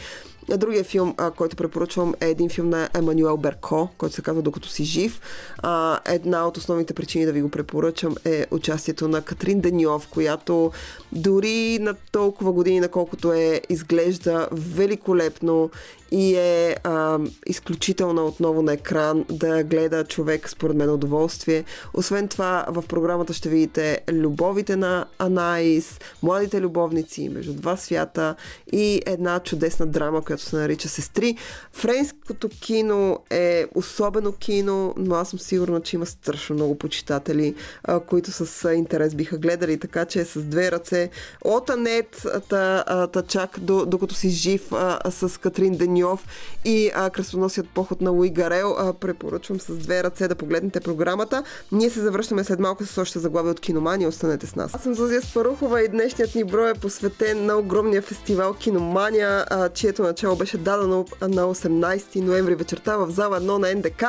Другия 0.49 0.85
филм, 0.85 1.14
а, 1.18 1.30
който 1.30 1.56
препоръчвам 1.56 2.14
е 2.21 2.28
един 2.28 2.50
филм 2.50 2.68
на 2.68 2.88
Емануел 2.94 3.37
Берко, 3.37 3.88
който 3.99 4.14
се 4.14 4.23
казва 4.23 4.42
Докато 4.42 4.68
си 4.68 4.85
жив. 4.85 5.21
А, 5.59 6.00
една 6.06 6.47
от 6.47 6.56
основните 6.56 6.94
причини 6.94 7.26
да 7.26 7.33
ви 7.33 7.42
го 7.42 7.49
препоръчам 7.49 8.14
е 8.25 8.47
участието 8.50 9.09
на 9.09 9.23
Катрин 9.23 9.61
Деньов, 9.61 10.09
която 10.09 10.73
дори 11.12 11.78
на 11.78 11.94
толкова 12.12 12.52
години, 12.52 12.80
наколкото 12.80 13.33
е, 13.33 13.61
изглежда 13.68 14.49
великолепно 14.54 15.70
и 16.11 16.37
е 16.37 16.76
а, 16.84 17.18
изключителна 17.46 18.25
отново 18.25 18.62
на 18.62 18.73
екран 18.73 19.25
да 19.30 19.64
гледа 19.64 20.04
човек 20.04 20.49
според 20.49 20.76
мен 20.76 20.90
удоволствие. 20.90 21.64
Освен 21.94 22.28
това, 22.28 22.64
в 22.68 22.84
програмата 22.88 23.32
ще 23.32 23.49
видите 23.49 24.00
любовите 24.12 24.76
на 24.76 25.06
Анаис, 25.18 25.99
младите 26.23 26.61
любовници 26.61 27.28
между 27.28 27.52
два 27.52 27.76
свята 27.76 28.34
и 28.73 29.02
една 29.06 29.40
чудесна 29.40 29.87
драма, 29.87 30.23
която 30.23 30.42
се 30.42 30.56
нарича 30.56 30.88
Сестри. 30.88 31.37
Френското 31.73 32.49
кино 32.49 33.18
е 33.30 33.66
особено 33.75 34.32
кино, 34.32 34.94
но 34.96 35.14
аз 35.14 35.28
съм 35.28 35.38
сигурна, 35.38 35.80
че 35.80 35.96
има 35.96 36.06
страшно 36.06 36.56
много 36.56 36.78
почитатели, 36.78 37.54
а, 37.84 38.00
които 38.00 38.30
с 38.32 38.73
интерес 38.73 39.14
биха 39.14 39.38
гледали, 39.38 39.78
така 39.78 40.04
че 40.04 40.25
с 40.25 40.42
две 40.42 40.73
ръце 40.73 41.11
от 41.44 41.70
Анет 41.70 42.26
та, 42.49 42.84
та 43.12 43.23
чак 43.23 43.58
до, 43.61 43.87
докато 43.87 44.14
си 44.14 44.28
жив 44.44 44.72
а, 44.72 45.10
с 45.10 45.40
Катрин 45.40 45.76
Деню 45.76 45.94
Ньов 45.94 46.26
и 46.64 46.90
а, 46.94 47.10
кръстоносият 47.10 47.68
поход 47.68 48.00
на 48.00 48.10
Луи 48.10 48.30
Гарел. 48.30 48.74
А, 48.78 48.92
препоръчвам 48.92 49.60
с 49.60 49.74
две 49.74 50.02
ръце 50.02 50.28
да 50.28 50.34
погледнете 50.34 50.80
програмата. 50.80 51.44
Ние 51.72 51.90
се 51.90 52.00
завръщаме 52.00 52.44
след 52.44 52.58
малко 52.58 52.86
с 52.86 52.98
още 52.98 53.18
заглави 53.18 53.50
от 53.50 53.60
Киномания. 53.60 54.08
Останете 54.08 54.46
с 54.46 54.56
нас. 54.56 54.74
Аз 54.74 54.82
съм 54.82 54.94
Зазия 54.94 55.22
Спарухова 55.22 55.82
и 55.82 55.88
днешният 55.88 56.34
ни 56.34 56.44
брой 56.44 56.70
е 56.70 56.74
посветен 56.74 57.46
на 57.46 57.58
огромния 57.58 58.02
фестивал 58.02 58.54
Киномания, 58.54 59.44
а, 59.50 59.68
чието 59.68 60.02
начало 60.02 60.36
беше 60.36 60.58
дадено 60.58 61.06
на 61.20 61.42
18 61.54 62.20
ноември 62.20 62.54
вечерта 62.54 62.96
в 62.96 63.10
зала 63.10 63.40
1 63.40 63.58
на 63.58 63.74
НДК 63.74 64.04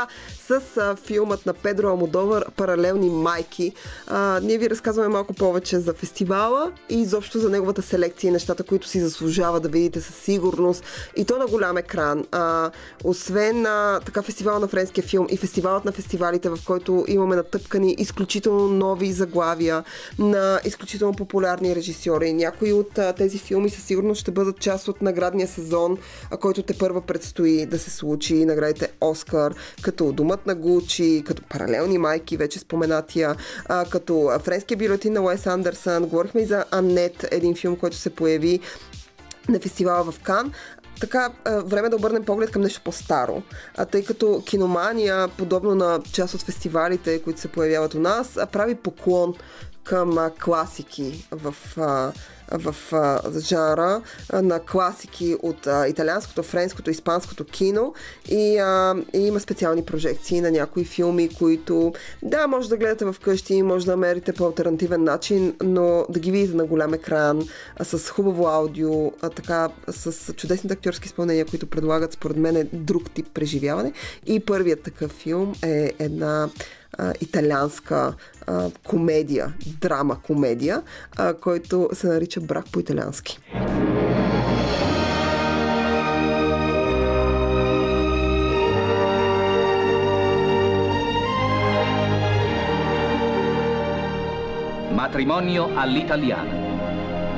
с 0.48 0.78
а, 0.78 0.96
филмът 0.96 1.46
на 1.46 1.54
Педро 1.54 1.94
Амодовър 1.94 2.52
Паралелни 2.52 3.10
майки. 3.10 3.74
А, 4.08 4.40
ние 4.44 4.58
ви 4.58 4.70
разказваме 4.70 5.10
малко 5.10 5.34
повече 5.34 5.80
за 5.80 5.94
фестивала 5.94 6.72
и 6.90 7.02
изобщо 7.02 7.40
за 7.40 7.50
неговата 7.50 7.82
селекция 7.82 8.28
и 8.28 8.32
нещата, 8.32 8.64
които 8.64 8.88
си 8.88 9.00
заслужава 9.00 9.60
да 9.60 9.70
видите 9.70 10.02
със 10.02 10.16
сигурност. 10.26 10.84
И 11.16 11.26
то 11.26 11.38
на 11.38 11.48
голям 11.48 11.78
екран. 11.78 12.26
А, 12.32 12.72
освен 13.04 13.62
на 13.62 14.00
така 14.06 14.22
фестивал 14.22 14.60
на 14.60 14.68
френския 14.68 15.04
филм 15.04 15.28
и 15.30 15.38
фестивалът 15.38 15.86
на 15.86 15.92
фестивалите, 15.92 16.50
в 16.50 16.60
който 16.66 17.06
имаме 17.08 17.36
натъпкани 17.36 17.96
изключително 17.98 18.68
нови 18.68 19.12
заглавия 19.12 19.84
на 20.20 20.60
изключително 20.66 21.14
популярни 21.14 21.76
режисьори. 21.76 22.34
Някои 22.34 22.74
от 22.74 22.98
а, 22.98 23.14
тези 23.14 23.38
филми 23.38 23.70
със 23.70 23.84
сигурност 23.84 24.22
ще 24.22 24.32
бъдат 24.32 24.60
част 24.60 24.88
от 24.88 25.02
наградния 25.02 25.48
сезон, 25.48 25.98
а, 26.32 26.38
който 26.38 26.64
те 26.64 26.78
първа 26.78 27.02
предстои 27.02 27.66
да 27.66 27.80
се 27.80 27.90
случи. 27.90 28.46
Наградите 28.46 28.92
Оскар, 29.02 29.54
като 29.82 30.12
Думът 30.12 30.46
на 30.46 30.56
Гучи, 30.56 31.24
като 31.26 31.44
Паралелни 31.50 31.98
майки, 31.98 32.38
вече 32.38 32.60
споменатия, 32.60 33.36
а, 33.66 33.86
като 33.86 34.30
Френския 34.44 34.78
бюлетин 34.78 35.14
на 35.14 35.22
Уес 35.22 35.48
Андерсън. 35.48 36.06
Говорихме 36.06 36.42
и 36.42 36.46
за 36.46 36.66
Анет, 36.72 37.28
един 37.32 37.56
филм, 37.56 37.76
който 37.76 37.98
се 37.98 38.10
появи 38.10 38.60
на 39.50 39.60
фестивала 39.60 40.12
в 40.12 40.20
Кан 40.20 40.52
така 41.00 41.30
време 41.46 41.90
да 41.90 41.96
обърнем 41.96 42.26
поглед 42.26 42.52
към 42.52 42.62
нещо 42.62 42.82
по-старо. 42.84 43.44
А 43.78 43.86
тъй 43.86 44.04
като 44.04 44.44
киномания, 44.46 45.28
подобно 45.28 45.76
на 45.76 46.00
част 46.12 46.34
от 46.34 46.42
фестивалите, 46.42 47.22
които 47.22 47.40
се 47.40 47.48
появяват 47.48 47.94
у 47.94 48.00
нас, 48.00 48.40
прави 48.52 48.76
поклон 48.76 49.34
към 49.86 50.32
класики 50.44 51.28
в 51.32 51.56
в 52.52 52.76
а, 52.92 53.20
жанра 53.40 54.02
а, 54.30 54.42
на 54.42 54.60
класики 54.60 55.36
от 55.44 55.68
а, 55.68 55.88
италианското, 55.88 56.44
френското, 56.44 56.90
испанското 56.90 57.46
кино 57.46 57.94
и, 58.30 58.58
а, 58.58 58.96
и 59.14 59.20
има 59.20 59.40
специални 59.40 59.86
прожекции 59.86 60.42
на 60.42 60.52
някои 60.52 60.84
филми, 60.84 61.30
които 61.30 61.94
да, 62.24 62.48
може 62.48 62.70
да 62.70 62.78
гледате 62.78 63.12
вкъщи, 63.12 63.62
може 63.62 63.86
да 63.86 63.92
намерите 63.92 64.34
по 64.34 64.46
альтернативен 64.46 65.04
начин, 65.04 65.54
но 65.64 66.06
да 66.10 66.20
ги 66.20 66.32
видите 66.32 66.56
на 66.56 66.66
голям 66.66 66.94
екран, 66.94 67.48
а, 67.78 67.84
с 67.86 68.10
хубаво 68.10 68.48
аудио, 68.48 69.12
а, 69.22 69.30
така, 69.30 69.70
с 69.88 70.34
чудесните 70.34 70.74
актьорски 70.74 71.06
изпълнения, 71.06 71.46
които 71.46 71.68
предлагат 71.68 72.14
според 72.14 72.38
мен 72.38 72.56
е 72.56 72.64
друг 72.74 73.12
тип 73.12 73.28
преживяване. 73.34 73.92
И 74.26 74.40
първият 74.40 74.82
такъв 74.82 75.12
филм 75.12 75.54
е 75.64 75.92
една 76.00 76.50
а, 76.99 77.13
италианска 77.21 78.15
а, 78.47 78.71
комедия, 78.85 79.55
драма 79.81 80.23
комедия, 80.23 80.83
а, 81.17 81.35
който 81.35 81.89
се 81.93 82.07
нарича 82.07 82.41
Брак 82.41 82.65
по 82.73 82.81
италиански. 82.81 83.39
Matrimonio 95.01 95.71
all'italiana. 95.75 96.55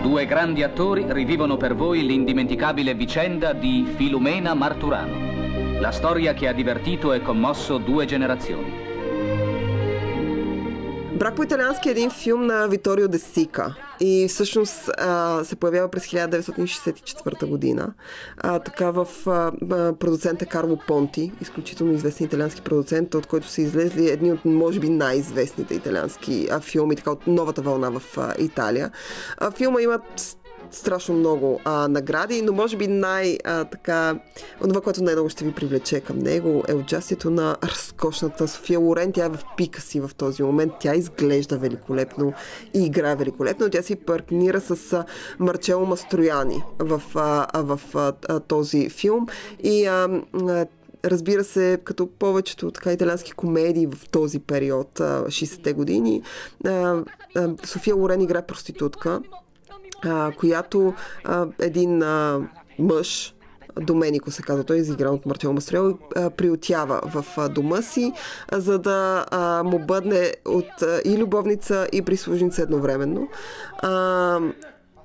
Due 0.03 0.25
grandi 0.27 0.63
attori 0.65 1.07
rivivono 1.09 1.57
per 1.57 1.77
voi 1.77 2.05
l'indimenticabile 2.05 2.93
vicenda 2.93 3.53
di 3.53 3.87
Filumena 3.97 4.53
Marturano, 4.53 5.79
la 5.79 5.93
storia 5.93 6.35
che 6.35 6.49
ha 6.49 6.53
divertito 6.53 7.13
e 7.13 7.23
commosso 7.23 7.79
due 7.79 8.05
generazioni. 8.05 8.86
Брак 11.18 11.36
по 11.36 11.44
италиански 11.44 11.90
е 11.90 11.92
един 11.92 12.10
филм 12.10 12.46
на 12.46 12.68
Виторио 12.68 13.08
Десика 13.08 13.76
и 14.00 14.28
всъщност 14.30 14.90
а, 14.98 15.44
се 15.44 15.56
появява 15.56 15.88
през 15.90 16.08
1964 16.08 17.46
година. 17.46 17.94
А, 18.38 18.60
така 18.60 18.92
в 18.92 19.08
а, 19.28 19.52
продуцента 19.94 20.46
Карло 20.46 20.78
Понти, 20.88 21.32
изключително 21.42 21.94
известен 21.94 22.26
италиански 22.26 22.62
продуцент, 22.62 23.16
от 23.16 23.26
който 23.26 23.48
са 23.48 23.62
излезли 23.62 24.10
едни 24.10 24.32
от, 24.32 24.46
може 24.46 24.80
би, 24.80 24.90
най-известните 24.90 25.76
италиански 25.76 26.48
а, 26.52 26.60
филми, 26.60 26.96
така 26.96 27.12
от 27.12 27.28
новата 27.28 27.62
вълна 27.62 27.92
в 27.92 28.18
а, 28.18 28.34
Италия. 28.40 28.92
А, 29.38 29.52
филма 29.52 29.82
има 29.82 30.00
страшно 30.72 31.16
много 31.16 31.60
а, 31.66 31.88
награди, 31.88 32.42
но 32.42 32.54
може 32.54 32.78
би 32.78 32.88
най-така, 32.88 34.20
това, 34.62 34.82
което 34.82 35.04
най-много 35.04 35.30
ще 35.30 35.46
ви 35.46 35.52
привлече 35.52 36.00
към 36.00 36.20
него 36.20 36.64
е 36.68 36.74
участието 36.74 37.30
на 37.30 37.58
разкошната 37.64 38.48
София 38.48 38.80
Лорен. 38.80 39.12
Тя 39.12 39.26
е 39.26 39.30
в 39.30 39.40
пика 39.58 39.82
си 39.82 40.00
в 40.00 40.12
този 40.18 40.44
момент. 40.44 40.74
Тя 40.80 40.96
изглежда 40.96 41.58
великолепно 41.58 42.34
и 42.74 42.86
играе 42.86 43.16
великолепно. 43.16 43.70
Тя 43.70 43.82
си 43.82 43.96
партнира 43.96 44.62
с 44.62 44.94
а, 44.94 45.06
Марчело 45.40 45.86
Мастрояни 45.86 46.64
в, 46.80 47.02
а, 47.16 47.48
в 47.64 47.82
а, 47.96 48.40
този 48.40 48.90
филм 48.90 49.28
и 49.64 49.86
а, 49.86 50.22
а, 50.34 50.66
разбира 51.06 51.44
се, 51.44 51.80
като 51.84 52.08
повечето 52.08 52.72
така 52.72 52.92
италиански 52.92 53.32
комедии 53.32 53.88
в 53.88 54.10
този 54.10 54.40
период, 54.40 55.00
60-те 55.00 55.74
години, 55.74 56.22
София 57.64 57.96
Лорен 57.96 58.22
играе 58.22 58.42
проститутка 58.42 59.22
а, 60.04 60.32
която 60.32 60.94
а, 61.24 61.48
един 61.60 62.04
а, 62.04 62.40
мъж, 62.80 63.34
Доменико 63.82 64.32
се 64.32 64.42
казва, 64.42 64.64
той 64.64 64.76
е 64.76 64.80
изигран 64.80 65.14
от 65.14 65.26
Мартио 65.26 65.54
Мастрел, 65.54 65.98
приотява 66.38 67.02
в 67.06 67.50
дома 67.50 67.82
си, 67.82 68.14
за 68.52 68.80
да 68.80 69.26
му 69.66 69.80
бъдне 69.80 70.34
от 70.46 70.84
и 71.06 71.18
любовница, 71.18 71.88
и 71.92 72.02
прислужница 72.02 72.62
едновременно. 72.62 73.28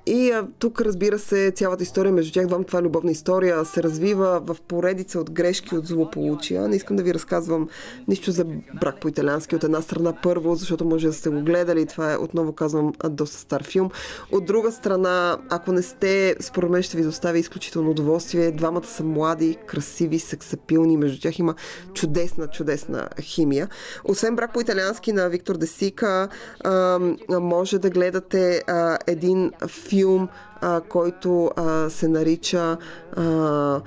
И 0.05 0.31
а, 0.31 0.47
тук, 0.59 0.81
разбира 0.81 1.19
се, 1.19 1.51
цялата 1.55 1.83
история 1.83 2.13
между 2.13 2.31
тях 2.31 2.47
двамата, 2.47 2.65
това 2.65 2.79
е 2.79 2.81
любовна 2.81 3.11
история, 3.11 3.65
се 3.65 3.83
развива 3.83 4.41
в 4.45 4.57
поредица 4.67 5.19
от 5.19 5.31
грешки, 5.31 5.75
от 5.75 5.85
злополучия. 5.85 6.67
Не 6.67 6.75
искам 6.75 6.95
да 6.95 7.03
ви 7.03 7.13
разказвам 7.13 7.69
нищо 8.07 8.31
за 8.31 8.45
брак 8.81 9.01
по 9.01 9.07
италиански 9.07 9.55
от 9.55 9.63
една 9.63 9.81
страна 9.81 10.13
първо, 10.23 10.55
защото 10.55 10.85
може 10.85 11.07
да 11.07 11.13
сте 11.13 11.29
го 11.29 11.41
гледали. 11.41 11.85
Това 11.85 12.13
е, 12.13 12.17
отново 12.17 12.53
казвам, 12.53 12.93
доста 13.09 13.37
стар 13.37 13.63
филм. 13.63 13.89
От 14.31 14.45
друга 14.45 14.71
страна, 14.71 15.37
ако 15.49 15.71
не 15.71 15.81
сте, 15.81 16.35
според 16.39 16.69
мен 16.69 16.83
ще 16.83 16.97
ви 16.97 17.03
достави 17.03 17.39
изключително 17.39 17.91
удоволствие. 17.91 18.51
Двамата 18.51 18.87
са 18.87 19.03
млади, 19.03 19.57
красиви, 19.67 20.19
сексапилни. 20.19 20.97
Между 20.97 21.21
тях 21.21 21.39
има 21.39 21.55
чудесна, 21.93 22.47
чудесна 22.47 23.09
химия. 23.21 23.69
Освен 24.03 24.35
брак 24.35 24.53
по 24.53 24.61
италиански 24.61 25.13
на 25.13 25.29
Виктор 25.29 25.57
Десика, 25.57 26.27
а, 26.63 26.99
може 27.29 27.79
да 27.79 27.89
гледате 27.89 28.63
а, 28.67 28.97
един 29.07 29.51
филм 29.67 29.92
филм, 29.93 30.29
а, 30.61 30.81
който 30.81 31.51
а, 31.55 31.89
се 31.89 32.07
нарича 32.07 32.77
а, 33.17 33.81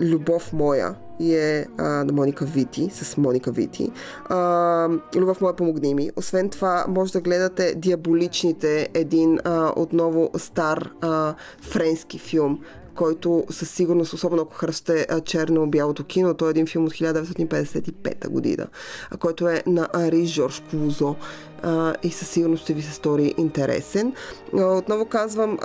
Любов 0.00 0.52
моя 0.52 0.94
и 1.20 1.34
е 1.34 1.66
а, 1.78 1.82
на 1.82 2.12
Моника 2.12 2.44
Вити, 2.44 2.90
с 2.92 3.16
Моника 3.16 3.52
Вити. 3.52 3.92
А, 4.24 4.88
Любов 5.16 5.40
моя, 5.40 5.56
помогни 5.56 5.94
ми. 5.94 6.10
Освен 6.16 6.48
това, 6.48 6.84
може 6.88 7.12
да 7.12 7.20
гледате 7.20 7.74
Диаболичните, 7.74 8.88
един 8.94 9.38
а, 9.44 9.72
отново 9.76 10.30
стар 10.36 10.90
а, 11.00 11.34
френски 11.60 12.18
филм, 12.18 12.58
който 13.00 13.44
със 13.50 13.70
сигурност, 13.70 14.12
особено 14.12 14.42
ако 14.42 14.54
харесате 14.54 15.06
черно-бялото 15.24 16.04
кино, 16.04 16.34
той 16.34 16.48
е 16.48 16.50
един 16.50 16.66
филм 16.66 16.84
от 16.84 16.92
1955 16.92 18.28
година, 18.28 18.66
който 19.18 19.48
е 19.48 19.62
на 19.66 19.88
Ари 19.92 20.26
Жорж 20.26 20.62
Клузо 20.70 21.14
и 22.02 22.10
със 22.10 22.28
сигурност 22.28 22.62
ще 22.62 22.74
ви 22.74 22.82
се 22.82 22.92
стори 22.92 23.34
интересен. 23.38 24.12
Отново 24.52 25.04
казвам, 25.04 25.58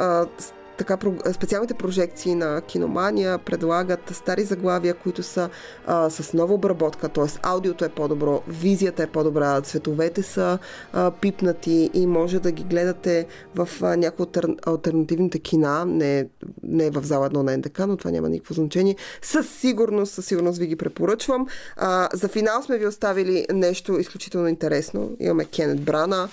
така, 0.78 0.98
специалните 1.34 1.74
прожекции 1.74 2.36
на 2.36 2.62
киномания 2.62 3.38
предлагат 3.38 4.16
стари 4.16 4.44
заглавия, 4.44 4.94
които 4.94 5.24
са 5.24 5.50
а, 5.86 6.10
с 6.10 6.34
нова 6.34 6.54
обработка, 6.54 7.10
т.е. 7.10 7.40
аудиото 7.44 7.86
е 7.86 7.90
по-добро, 7.90 8.42
визията 8.48 9.04
е 9.04 9.08
по-добра, 9.08 9.62
цветовете 9.62 10.24
са 10.24 10.58
а, 10.94 11.12
пипнати 11.12 11.90
и 11.94 12.08
може 12.08 12.40
да 12.40 12.52
ги 12.52 12.64
гледате 12.64 13.28
в 13.56 13.70
някои 13.98 14.24
от 14.24 14.38
альтернативните 14.68 15.40
кина, 15.40 15.86
не, 15.86 16.28
не 16.64 16.90
в 16.90 17.04
зала 17.04 17.26
едно 17.26 17.44
на 17.44 17.58
НДК, 17.58 17.80
но 17.80 17.98
това 17.98 18.12
няма 18.12 18.30
никакво 18.30 18.54
значение. 18.54 18.96
Със 19.22 19.50
сигурност, 19.50 20.14
със 20.14 20.26
сигурност 20.26 20.58
ви 20.58 20.68
ги 20.68 20.76
препоръчвам. 20.76 21.48
А, 21.78 22.10
за 22.14 22.28
финал 22.28 22.64
сме 22.64 22.78
ви 22.78 22.88
оставили 22.88 23.46
нещо 23.54 24.00
изключително 24.00 24.48
интересно. 24.48 25.12
Имаме 25.20 25.46
Кенет 25.46 25.82
Брана, 25.82 26.30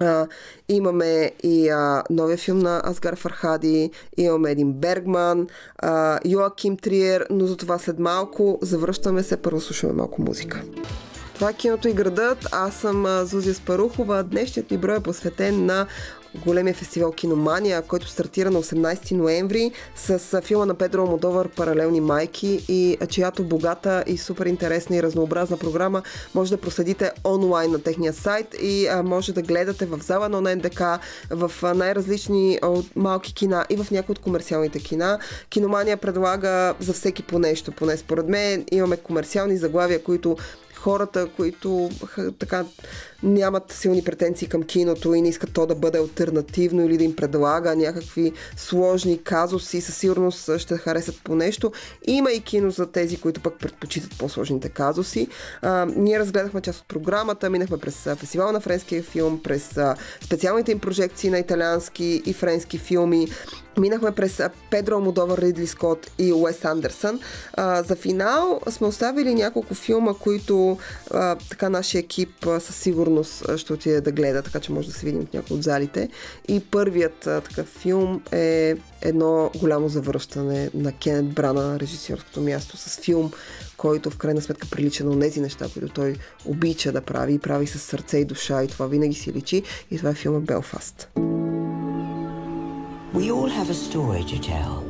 а, 0.00 0.26
имаме 0.68 1.32
и 1.42 1.68
а, 1.68 2.02
новия 2.10 2.38
филм 2.38 2.58
на 2.58 2.82
Асгар 2.84 3.16
Фархади, 3.16 3.90
имаме 4.16 4.50
един 4.50 4.72
Бергман, 4.72 5.46
а, 5.78 6.18
Йоаким 6.24 6.76
Триер, 6.76 7.26
но 7.30 7.46
за 7.46 7.56
това 7.56 7.78
след 7.78 7.98
малко 7.98 8.58
завръщаме 8.62 9.22
се, 9.22 9.36
първо 9.36 9.60
слушаме 9.60 9.92
малко 9.92 10.22
музика. 10.22 10.62
Това 11.34 11.50
е 11.50 11.54
киното 11.54 11.88
и 11.88 11.92
градът. 11.92 12.48
Аз 12.52 12.74
съм 12.74 13.24
Зузия 13.26 13.54
Спарухова. 13.54 14.22
Днешният 14.22 14.70
ни 14.70 14.78
брой 14.78 14.96
е 14.96 15.00
посветен 15.00 15.66
на 15.66 15.86
големия 16.34 16.74
фестивал 16.74 17.12
Киномания, 17.12 17.82
който 17.82 18.08
стартира 18.08 18.50
на 18.50 18.62
18 18.62 19.12
ноември 19.12 19.72
с 19.96 20.40
филма 20.42 20.66
на 20.66 20.74
Педро 20.74 21.06
Модовър 21.06 21.48
Паралелни 21.48 22.00
майки 22.00 22.64
и 22.68 22.98
чиято 23.08 23.44
богата 23.44 24.04
и 24.06 24.18
супер 24.18 24.46
интересна 24.46 24.96
и 24.96 25.02
разнообразна 25.02 25.56
програма 25.56 26.02
може 26.34 26.50
да 26.50 26.60
проследите 26.60 27.12
онлайн 27.24 27.70
на 27.70 27.82
техния 27.82 28.12
сайт 28.12 28.54
и 28.62 28.88
може 29.04 29.32
да 29.32 29.42
гледате 29.42 29.86
в 29.86 29.98
зала 30.02 30.28
на 30.28 30.56
НДК, 30.56 30.82
в 31.30 31.52
най-различни 31.74 32.58
малки 32.96 33.34
кина 33.34 33.66
и 33.70 33.76
в 33.76 33.90
някои 33.90 34.12
от 34.12 34.18
комерциалните 34.18 34.78
кина. 34.78 35.18
Киномания 35.50 35.96
предлага 35.96 36.74
за 36.80 36.92
всеки 36.92 37.22
по 37.22 37.38
нещо, 37.38 37.72
поне 37.72 37.96
според 37.96 38.28
мен. 38.28 38.64
Имаме 38.72 38.96
комерциални 38.96 39.56
заглавия, 39.56 40.04
които 40.04 40.36
хората, 40.80 41.28
които 41.36 41.90
така 42.38 42.64
нямат 43.22 43.72
силни 43.72 44.04
претенции 44.04 44.48
към 44.48 44.62
киното 44.62 45.14
и 45.14 45.22
не 45.22 45.28
искат 45.28 45.52
то 45.52 45.66
да 45.66 45.74
бъде 45.74 45.98
альтернативно 45.98 46.84
или 46.84 46.98
да 46.98 47.04
им 47.04 47.16
предлага 47.16 47.76
някакви 47.76 48.32
сложни 48.56 49.22
казуси, 49.22 49.80
със 49.80 49.96
сигурност 49.96 50.58
ще 50.58 50.76
харесат 50.76 51.20
по 51.24 51.34
нещо. 51.34 51.72
Има 52.06 52.32
и 52.32 52.40
кино 52.40 52.70
за 52.70 52.86
тези, 52.86 53.16
които 53.16 53.40
пък 53.40 53.58
предпочитат 53.58 54.18
по-сложните 54.18 54.68
казуси. 54.68 55.28
А, 55.62 55.86
ние 55.96 56.18
разгледахме 56.18 56.60
част 56.60 56.80
от 56.80 56.88
програмата, 56.88 57.50
минахме 57.50 57.78
през 57.78 57.96
фестивал 58.16 58.52
на 58.52 58.60
френския 58.60 59.02
филм, 59.02 59.40
през 59.42 59.78
специалните 60.20 60.72
им 60.72 60.78
прожекции 60.78 61.30
на 61.30 61.38
италиански 61.38 62.22
и 62.26 62.32
френски 62.32 62.78
филми, 62.78 63.28
Минахме 63.80 64.10
през 64.12 64.42
Педро 64.70 65.00
Модовар, 65.00 65.38
Ридли 65.38 65.66
Скот 65.66 66.10
и 66.18 66.32
Уес 66.32 66.64
Андерсън. 66.64 67.20
А, 67.54 67.82
за 67.82 67.96
финал 67.96 68.60
сме 68.70 68.86
оставили 68.86 69.34
няколко 69.34 69.74
филма, 69.74 70.14
които 70.14 70.78
а, 71.10 71.36
така 71.50 71.68
нашия 71.68 71.98
екип 71.98 72.46
със 72.60 72.76
сигурност 72.76 73.58
ще 73.58 73.72
отиде 73.72 74.00
да 74.00 74.12
гледа, 74.12 74.42
така 74.42 74.60
че 74.60 74.72
може 74.72 74.88
да 74.88 74.94
се 74.94 75.06
видим 75.06 75.26
в 75.26 75.32
някои 75.32 75.56
от 75.56 75.62
залите. 75.62 76.08
И 76.48 76.60
първият 76.60 77.26
а, 77.26 77.40
такъв 77.40 77.66
филм 77.66 78.22
е 78.32 78.74
едно 79.02 79.50
голямо 79.56 79.88
завръщане 79.88 80.70
на 80.74 80.92
Кенет 80.92 81.26
Брана 81.26 81.62
на 81.62 81.80
режисьорското 81.80 82.40
място 82.40 82.76
с 82.76 83.00
филм, 83.00 83.32
който 83.76 84.10
в 84.10 84.18
крайна 84.18 84.40
сметка 84.40 84.68
прилича 84.70 85.04
на 85.04 85.20
тези 85.20 85.40
неща, 85.40 85.66
които 85.72 85.88
той 85.88 86.16
обича 86.44 86.92
да 86.92 87.00
прави 87.00 87.34
и 87.34 87.38
прави 87.38 87.66
с 87.66 87.78
сърце 87.78 88.18
и 88.18 88.24
душа 88.24 88.64
и 88.64 88.68
това 88.68 88.86
винаги 88.86 89.14
си 89.14 89.32
личи. 89.32 89.62
И 89.90 89.96
това 89.96 90.10
е 90.10 90.14
филма 90.14 90.40
Белфаст. 90.40 91.08
We 93.20 93.30
all 93.30 93.50
have 93.50 93.68
a 93.68 93.74
story 93.74 94.24
to 94.24 94.38
tell. 94.38 94.80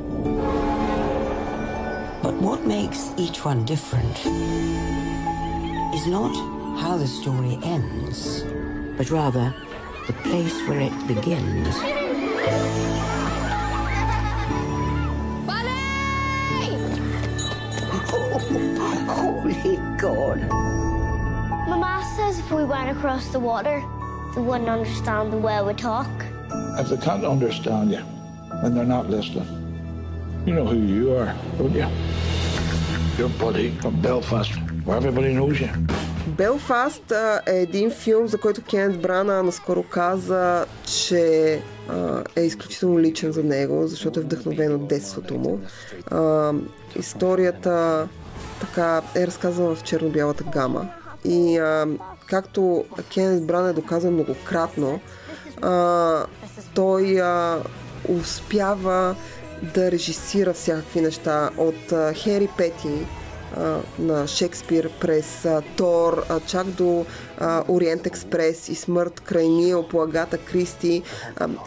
But 2.23 2.35
what 2.35 2.65
makes 2.65 3.11
each 3.17 3.45
one 3.45 3.65
different 3.65 4.17
is 5.93 6.07
not 6.07 6.33
how 6.79 6.97
the 6.97 7.09
story 7.09 7.59
ends, 7.65 8.45
but 8.97 9.11
rather 9.11 9.53
the 10.07 10.13
place 10.13 10.55
where 10.69 10.79
it 10.79 11.09
begins. 11.09 11.75
holy 19.11 19.77
God. 19.99 20.39
Mama 21.69 22.09
says 22.15 22.39
if 22.39 22.53
we 22.53 22.63
went 22.63 22.97
across 22.97 23.27
the 23.33 23.41
water, 23.41 23.83
they 24.37 24.41
wouldn't 24.41 24.71
understand 24.71 25.33
the 25.33 25.39
way 25.39 25.61
we 25.63 25.75
talk. 25.75 26.09
If 26.79 26.91
they 26.91 26.97
can't 26.97 27.25
understand 27.25 27.91
you, 27.91 28.05
then 28.63 28.75
they're 28.75 28.95
not 28.99 29.11
listening. 29.11 29.49
You 30.47 30.55
know 30.55 30.67
who 30.67 30.79
you 30.97 31.05
are, 31.19 31.35
don't 31.59 31.75
you? 31.75 31.89
Your 33.19 33.31
buddy 33.45 33.71
from 33.83 34.01
Belfast, 34.01 34.53
where 34.85 34.97
everybody 34.97 35.33
knows 35.35 35.61
you. 35.61 35.71
Белфаст 36.27 37.13
е 37.47 37.61
един 37.61 37.91
филм, 37.91 38.27
за 38.27 38.39
който 38.39 38.63
Кенет 38.63 39.01
Брана 39.03 39.43
наскоро 39.43 39.83
каза, 39.83 40.67
че 40.85 41.63
е 42.37 42.43
изключително 42.43 42.99
личен 42.99 43.33
за 43.33 43.43
него, 43.43 43.87
защото 43.87 44.21
е 44.21 44.23
вдъхновен 44.23 44.75
от 44.75 44.89
детството 44.89 45.35
му. 45.35 45.61
Историята 46.97 48.09
така 48.61 49.03
е 49.17 49.27
разказана 49.27 49.75
в 49.75 49.83
черно-бялата 49.83 50.45
гама 50.53 50.89
и 51.25 51.59
а, 51.59 51.87
както 52.27 52.85
Кенет 53.15 53.47
Бран 53.47 53.69
е 53.69 53.73
доказал 53.73 54.11
многократно, 54.11 55.01
а, 55.63 56.27
той 56.75 57.21
а, 57.21 57.59
успява 58.11 59.17
да 59.75 59.91
режисира 59.91 60.53
всякакви 60.53 61.01
неща 61.01 61.51
от 61.57 61.93
Хери 62.15 62.49
Пети, 62.57 63.07
на 63.99 64.27
Шекспир 64.27 64.91
през 65.01 65.47
Тор, 65.77 66.25
чак 66.47 66.67
до 66.67 67.07
Ориент 67.69 68.07
Експрес 68.07 68.69
и 68.69 68.75
Смърт 68.75 69.21
край 69.21 69.49
Нил 69.49 69.83
по 69.83 70.03
Агата 70.03 70.39
Кристи. 70.39 71.03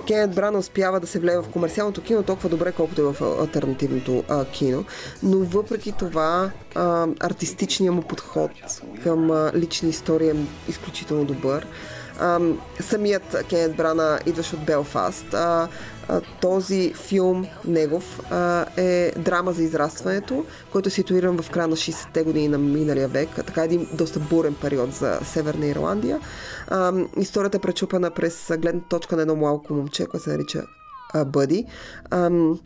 Кенет 0.08 0.36
Брана 0.36 0.58
успява 0.58 1.00
да 1.00 1.08
се 1.08 1.20
влее 1.20 1.38
в 1.38 1.50
комерциалното 1.54 2.02
кино 2.02 2.24
толкова 2.24 2.50
добре, 2.50 2.72
колкото 2.72 3.02
е 3.02 3.14
в 3.14 3.22
альтернативното 3.42 4.24
кино. 4.52 4.86
Но 5.24 5.38
въпреки 5.38 5.92
това 5.92 6.52
артистичният 7.20 7.96
му 7.96 8.02
подход 8.02 8.52
към 9.04 9.32
а, 9.32 9.52
лична 9.56 9.90
история 9.90 10.36
е 10.36 10.70
изключително 10.72 11.26
добър. 11.26 11.68
Самият 12.80 13.46
Кенет 13.50 13.76
Брана 13.76 14.20
идваш 14.26 14.54
от 14.54 14.66
Белфаст. 14.66 15.36
Този 16.42 16.94
филм, 16.94 17.48
негов, 17.66 18.22
е 18.78 19.12
драма 19.18 19.54
за 19.54 19.64
израстването, 19.64 20.46
който 20.72 20.90
е 20.90 20.92
ситуиран 20.92 21.42
в 21.42 21.50
края 21.50 21.68
на 21.68 21.76
60-те 21.76 22.24
години 22.24 22.48
на 22.48 22.58
миналия 22.58 23.08
век. 23.08 23.30
Така 23.36 23.64
един 23.64 23.88
доста 23.94 24.20
бурен 24.20 24.56
период 24.62 24.94
за 24.94 25.20
Северна 25.24 25.66
Ирландия. 25.66 26.20
Историята 27.18 27.58
е 27.58 27.62
пречупана 27.62 28.12
през 28.12 28.52
гледна 28.58 28.82
точка 28.90 29.16
на 29.16 29.22
едно 29.22 29.36
малко 29.36 29.74
момче, 29.74 30.06
което 30.06 30.24
се 30.24 30.30
нарича 30.30 30.64
Бъди. 31.26 31.66
Uh, 32.12 32.60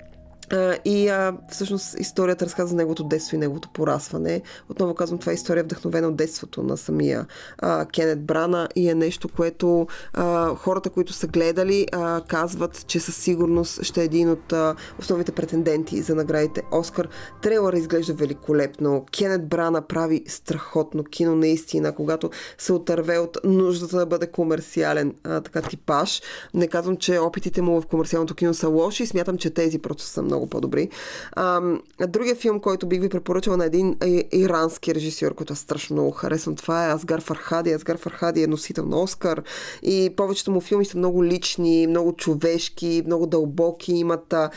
и 0.85 1.07
uh, 1.09 1.37
всъщност 1.49 1.99
историята 1.99 2.45
разказва 2.45 2.77
неговото 2.77 3.03
детство 3.03 3.35
и 3.35 3.39
неговото 3.39 3.69
порасване. 3.73 4.41
Отново 4.69 4.95
казвам, 4.95 5.19
това 5.19 5.31
е 5.31 5.35
история 5.35 5.63
вдъхновена 5.63 6.07
от 6.07 6.15
детството 6.15 6.63
на 6.63 6.77
самия 6.77 7.25
uh, 7.63 7.91
Кенет 7.91 8.25
Брана 8.25 8.69
и 8.75 8.89
е 8.89 8.95
нещо, 8.95 9.29
което 9.29 9.87
uh, 10.13 10.55
хората, 10.55 10.89
които 10.89 11.13
са 11.13 11.27
гледали, 11.27 11.87
uh, 11.91 12.27
казват, 12.27 12.87
че 12.87 12.99
със 12.99 13.15
сигурност 13.15 13.83
ще 13.83 14.01
е 14.01 14.05
един 14.05 14.29
от 14.29 14.51
uh, 14.51 14.75
основните 14.99 15.31
претенденти 15.31 16.01
за 16.01 16.15
наградите 16.15 16.61
Оскар. 16.71 17.07
Трейлър 17.41 17.73
изглежда 17.73 18.13
великолепно. 18.13 19.05
Кенет 19.17 19.47
Брана 19.47 19.81
прави 19.81 20.23
страхотно 20.27 21.03
кино 21.03 21.35
наистина, 21.35 21.95
когато 21.95 22.29
се 22.57 22.73
отърве 22.73 23.17
от 23.17 23.37
нуждата 23.43 23.97
да 23.97 24.05
бъде 24.05 24.27
комерциален 24.27 25.13
uh, 25.13 25.43
така 25.43 25.61
типаж. 25.61 26.21
Не 26.53 26.67
казвам, 26.67 26.97
че 26.97 27.19
опитите 27.19 27.61
му 27.61 27.81
в 27.81 27.87
комерциалното 27.87 28.35
кино 28.35 28.53
са 28.53 28.69
лоши, 28.69 29.05
смятам, 29.05 29.37
че 29.37 29.49
тези 29.49 29.79
просто 29.79 30.03
са 30.03 30.21
много 30.21 30.36
много 30.37 30.49
по-добри. 30.49 30.89
А, 31.31 31.61
другия 32.07 32.35
филм, 32.35 32.59
който 32.59 32.87
бих 32.87 33.01
ви 33.01 33.09
препоръчала 33.09 33.57
на 33.57 33.65
един 33.65 33.97
ирански 34.31 34.95
режисьор, 34.95 35.35
който 35.35 35.53
аз 35.53 35.59
страшно 35.59 35.93
много 35.93 36.11
харесвам, 36.11 36.55
това 36.55 36.85
е 36.85 36.91
Асгар 36.91 37.21
Фархади. 37.21 37.71
Асгар 37.71 37.97
Фархади 37.97 38.43
е 38.43 38.47
носител 38.47 38.85
на 38.85 39.01
Оскар 39.01 39.43
и 39.83 40.13
повечето 40.17 40.51
му 40.51 40.61
филми 40.61 40.85
са 40.85 40.97
много 40.97 41.23
лични, 41.23 41.87
много 41.87 42.13
човешки, 42.13 43.03
много 43.05 43.27
дълбоки, 43.27 43.93
имат 43.93 44.33
а, 44.33 44.49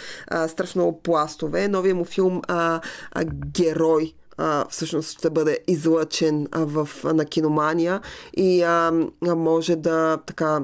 страшно 0.49 0.83
много 0.83 1.01
пластове. 1.01 1.69
Новия 1.69 1.95
му 1.95 2.05
филм 2.05 2.43
а, 2.49 2.81
а, 3.13 3.25
Герой 3.47 4.15
а, 4.37 4.67
всъщност 4.69 5.19
ще 5.19 5.31
бъде 5.31 5.59
излъчен 5.69 6.49
а, 6.53 6.65
в, 6.65 6.89
а, 7.05 7.13
на 7.13 7.25
киномания 7.25 8.01
и 8.37 8.63
а, 8.63 8.93
може 9.23 9.77
да 9.77 10.19
така 10.27 10.61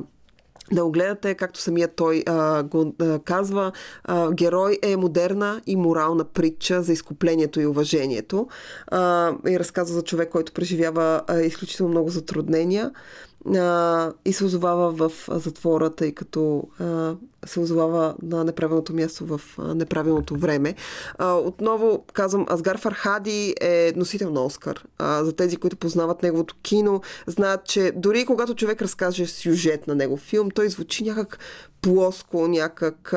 да 0.72 0.84
го 0.84 0.90
гледате, 0.90 1.34
както 1.34 1.60
самия 1.60 1.88
той 1.88 2.22
а, 2.26 2.62
го 2.62 2.94
а, 3.00 3.18
казва, 3.18 3.72
а, 4.04 4.32
герой 4.32 4.78
е 4.82 4.96
модерна 4.96 5.60
и 5.66 5.76
морална 5.76 6.24
притча 6.24 6.82
за 6.82 6.92
изкуплението 6.92 7.60
и 7.60 7.66
уважението. 7.66 8.48
А, 8.86 9.32
и 9.48 9.58
разказва 9.58 9.94
за 9.94 10.02
човек, 10.02 10.28
който 10.30 10.52
преживява 10.52 11.22
а, 11.26 11.40
изключително 11.40 11.90
много 11.90 12.08
затруднения 12.08 12.90
а, 13.54 14.12
и 14.24 14.32
се 14.32 14.44
озовава 14.44 14.90
в 14.90 15.12
затвора, 15.28 15.90
тъй 15.90 16.12
като 16.12 16.68
а, 16.80 17.14
се 17.46 17.60
озовава 17.60 18.14
на 18.22 18.44
неправилното 18.44 18.94
място 18.94 19.26
в 19.26 19.40
а, 19.58 19.74
неправилното 19.74 20.36
време. 20.36 20.74
А, 21.18 21.34
отново 21.34 22.04
казвам, 22.12 22.46
Асгар 22.50 22.78
Фархади 22.78 23.54
е 23.60 23.92
носител 23.96 24.30
на 24.30 24.44
Оскар. 24.44 24.84
А, 24.98 25.24
за 25.24 25.32
тези, 25.32 25.56
които 25.56 25.76
познават 25.76 26.22
неговото 26.22 26.56
кино, 26.62 27.00
знаят, 27.26 27.64
че 27.64 27.92
дори 27.96 28.26
когато 28.26 28.54
човек 28.54 28.82
разкаже 28.82 29.26
сюжет 29.26 29.86
на 29.86 29.94
негов 29.94 30.20
филм, 30.20 30.50
той 30.50 30.68
звучи 30.68 31.04
някак 31.04 31.38
плоско, 31.82 32.48
някак 32.48 33.14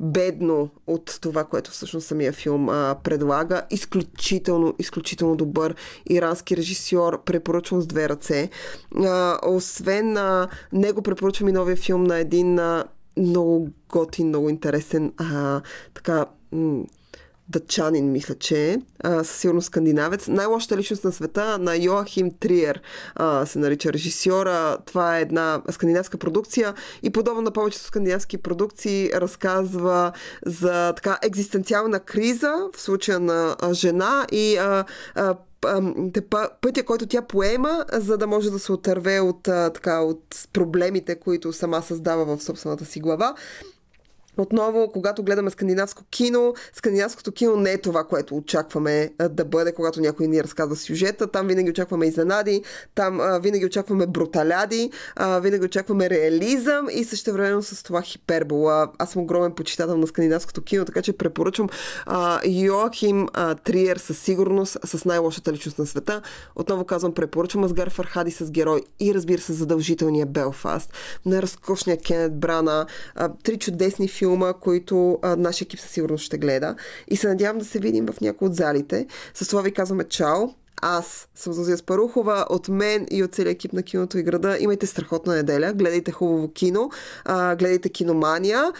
бедно 0.00 0.68
от 0.86 1.18
това, 1.20 1.44
което 1.44 1.70
всъщност 1.70 2.06
самия 2.06 2.32
филм 2.32 2.66
предлага. 3.04 3.62
Изключително, 3.70 4.74
изключително 4.78 5.36
добър 5.36 5.74
ирански 6.10 6.56
режисьор, 6.56 7.24
препоръчвам 7.24 7.82
с 7.82 7.86
две 7.86 8.08
ръце. 8.08 8.50
Освен 9.46 10.16
а, 10.16 10.48
него 10.72 11.02
препоръчвам 11.02 11.48
и 11.48 11.52
новия 11.52 11.76
филм 11.76 12.04
на 12.04 12.18
един 12.18 12.58
много 13.16 13.68
готин, 13.88 14.28
много 14.28 14.48
интересен 14.48 15.12
а, 15.16 15.60
така 15.94 16.26
дъчанин, 17.48 18.12
мисля, 18.12 18.34
че 18.34 18.72
е, 18.72 18.78
със 19.04 19.36
сигурност 19.36 19.66
скандинавец. 19.66 20.28
Най-лошата 20.28 20.76
личност 20.76 21.04
на 21.04 21.12
света 21.12 21.58
на 21.58 21.76
Йоахим 21.76 22.30
Триер 22.40 22.82
а, 23.14 23.46
се 23.46 23.58
нарича 23.58 23.92
режисьора. 23.92 24.78
Това 24.86 25.18
е 25.18 25.22
една 25.22 25.62
скандинавска 25.70 26.18
продукция 26.18 26.74
и 27.02 27.10
подобно 27.10 27.42
на 27.42 27.50
повечето 27.50 27.84
скандинавски 27.84 28.38
продукции 28.38 29.10
разказва 29.14 30.12
за 30.46 30.92
така 30.92 31.18
екзистенциална 31.22 32.00
криза 32.00 32.54
в 32.76 32.80
случая 32.80 33.20
на 33.20 33.56
жена 33.72 34.26
и 34.32 34.56
а, 34.56 34.84
а, 35.14 35.34
пътя, 36.60 36.84
който 36.84 37.06
тя 37.06 37.22
поема, 37.22 37.84
за 37.92 38.18
да 38.18 38.26
може 38.26 38.50
да 38.50 38.58
се 38.58 38.72
отърве 38.72 39.20
от, 39.20 39.42
така, 39.42 40.00
от 40.00 40.48
проблемите, 40.52 41.14
които 41.14 41.52
сама 41.52 41.82
създава 41.82 42.36
в 42.36 42.42
собствената 42.42 42.84
си 42.84 43.00
глава. 43.00 43.34
Отново, 44.38 44.90
когато 44.92 45.22
гледаме 45.22 45.50
скандинавско 45.50 46.02
кино, 46.10 46.54
скандинавското 46.72 47.32
кино 47.32 47.56
не 47.56 47.72
е 47.72 47.78
това, 47.78 48.04
което 48.04 48.36
очакваме 48.36 49.10
да 49.30 49.44
бъде, 49.44 49.72
когато 49.72 50.00
някой 50.00 50.26
ни 50.26 50.42
разказва 50.42 50.76
сюжета. 50.76 51.26
Там 51.26 51.46
винаги 51.46 51.70
очакваме 51.70 52.06
изненади, 52.06 52.62
там 52.94 53.20
а, 53.20 53.38
винаги 53.38 53.64
очакваме 53.64 54.06
бруталяди, 54.06 54.90
а, 55.16 55.38
винаги 55.38 55.64
очакваме 55.64 56.10
реализъм 56.10 56.86
и 56.90 57.04
също 57.04 57.32
времено 57.32 57.62
с 57.62 57.82
това 57.82 58.02
хипербола. 58.02 58.88
Аз 58.98 59.10
съм 59.10 59.22
огромен 59.22 59.52
почитател 59.52 59.96
на 59.96 60.06
скандинавското 60.06 60.62
кино, 60.62 60.84
така 60.84 61.02
че 61.02 61.12
препоръчвам 61.12 61.68
а, 62.06 62.40
Йоахим 62.46 63.28
а, 63.32 63.54
Триер 63.54 63.96
със 63.96 64.18
сигурност, 64.18 64.78
с 64.84 65.04
най-лошата 65.04 65.52
личност 65.52 65.78
на 65.78 65.86
света. 65.86 66.22
Отново 66.56 66.84
казвам, 66.84 67.14
препоръчвам 67.14 67.64
Асгар 67.64 67.90
Фархади 67.90 68.30
с 68.30 68.50
герой 68.50 68.82
и 69.00 69.14
разбира 69.14 69.40
се 69.40 69.52
задължителния 69.52 70.26
Белфаст, 70.26 70.92
на 71.26 71.42
разкошния 71.42 71.98
Кенет 71.98 72.38
Брана, 72.40 72.86
а, 73.14 73.30
три 73.42 73.58
чудесни 73.58 74.08
филми 74.08 74.23
филма, 74.24 74.52
които 74.52 75.18
нашия 75.38 75.66
екип 75.66 75.80
със 75.80 75.90
сигурност 75.90 76.24
ще 76.24 76.38
гледа. 76.38 76.74
И 77.08 77.16
се 77.16 77.28
надявам 77.28 77.58
да 77.58 77.64
се 77.64 77.78
видим 77.78 78.06
в 78.06 78.20
някои 78.20 78.48
от 78.48 78.54
залите. 78.54 79.06
С 79.34 79.48
това 79.48 79.62
ви 79.62 79.72
казваме 79.72 80.04
чао. 80.04 80.48
Аз 80.82 81.28
съм 81.34 81.52
Зозия 81.52 81.76
Спарухова, 81.76 82.46
от 82.50 82.68
мен 82.68 83.06
и 83.10 83.22
от 83.22 83.34
целият 83.34 83.54
екип 83.54 83.72
на 83.72 83.82
киното 83.82 84.18
и 84.18 84.22
града. 84.22 84.56
Имайте 84.60 84.86
страхотна 84.86 85.34
неделя, 85.34 85.72
гледайте 85.72 86.12
хубаво 86.12 86.52
кино, 86.52 86.90
гледайте 87.58 87.88
киномания, 87.88 88.72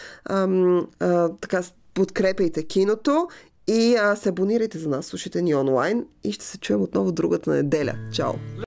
така 1.41 1.63
подкрепяйте 1.95 2.63
киното 2.63 3.29
и 3.67 3.97
се 4.17 4.29
абонирайте 4.29 4.79
за 4.79 4.89
нас, 4.89 5.07
слушайте 5.07 5.43
ни 5.43 5.55
онлайн 5.55 6.07
и 6.25 6.33
ще 6.33 6.45
се 6.45 6.59
чуем 6.59 6.83
отново 6.83 7.13
другата 7.13 7.51
неделя. 7.51 7.95
Чао! 8.13 8.33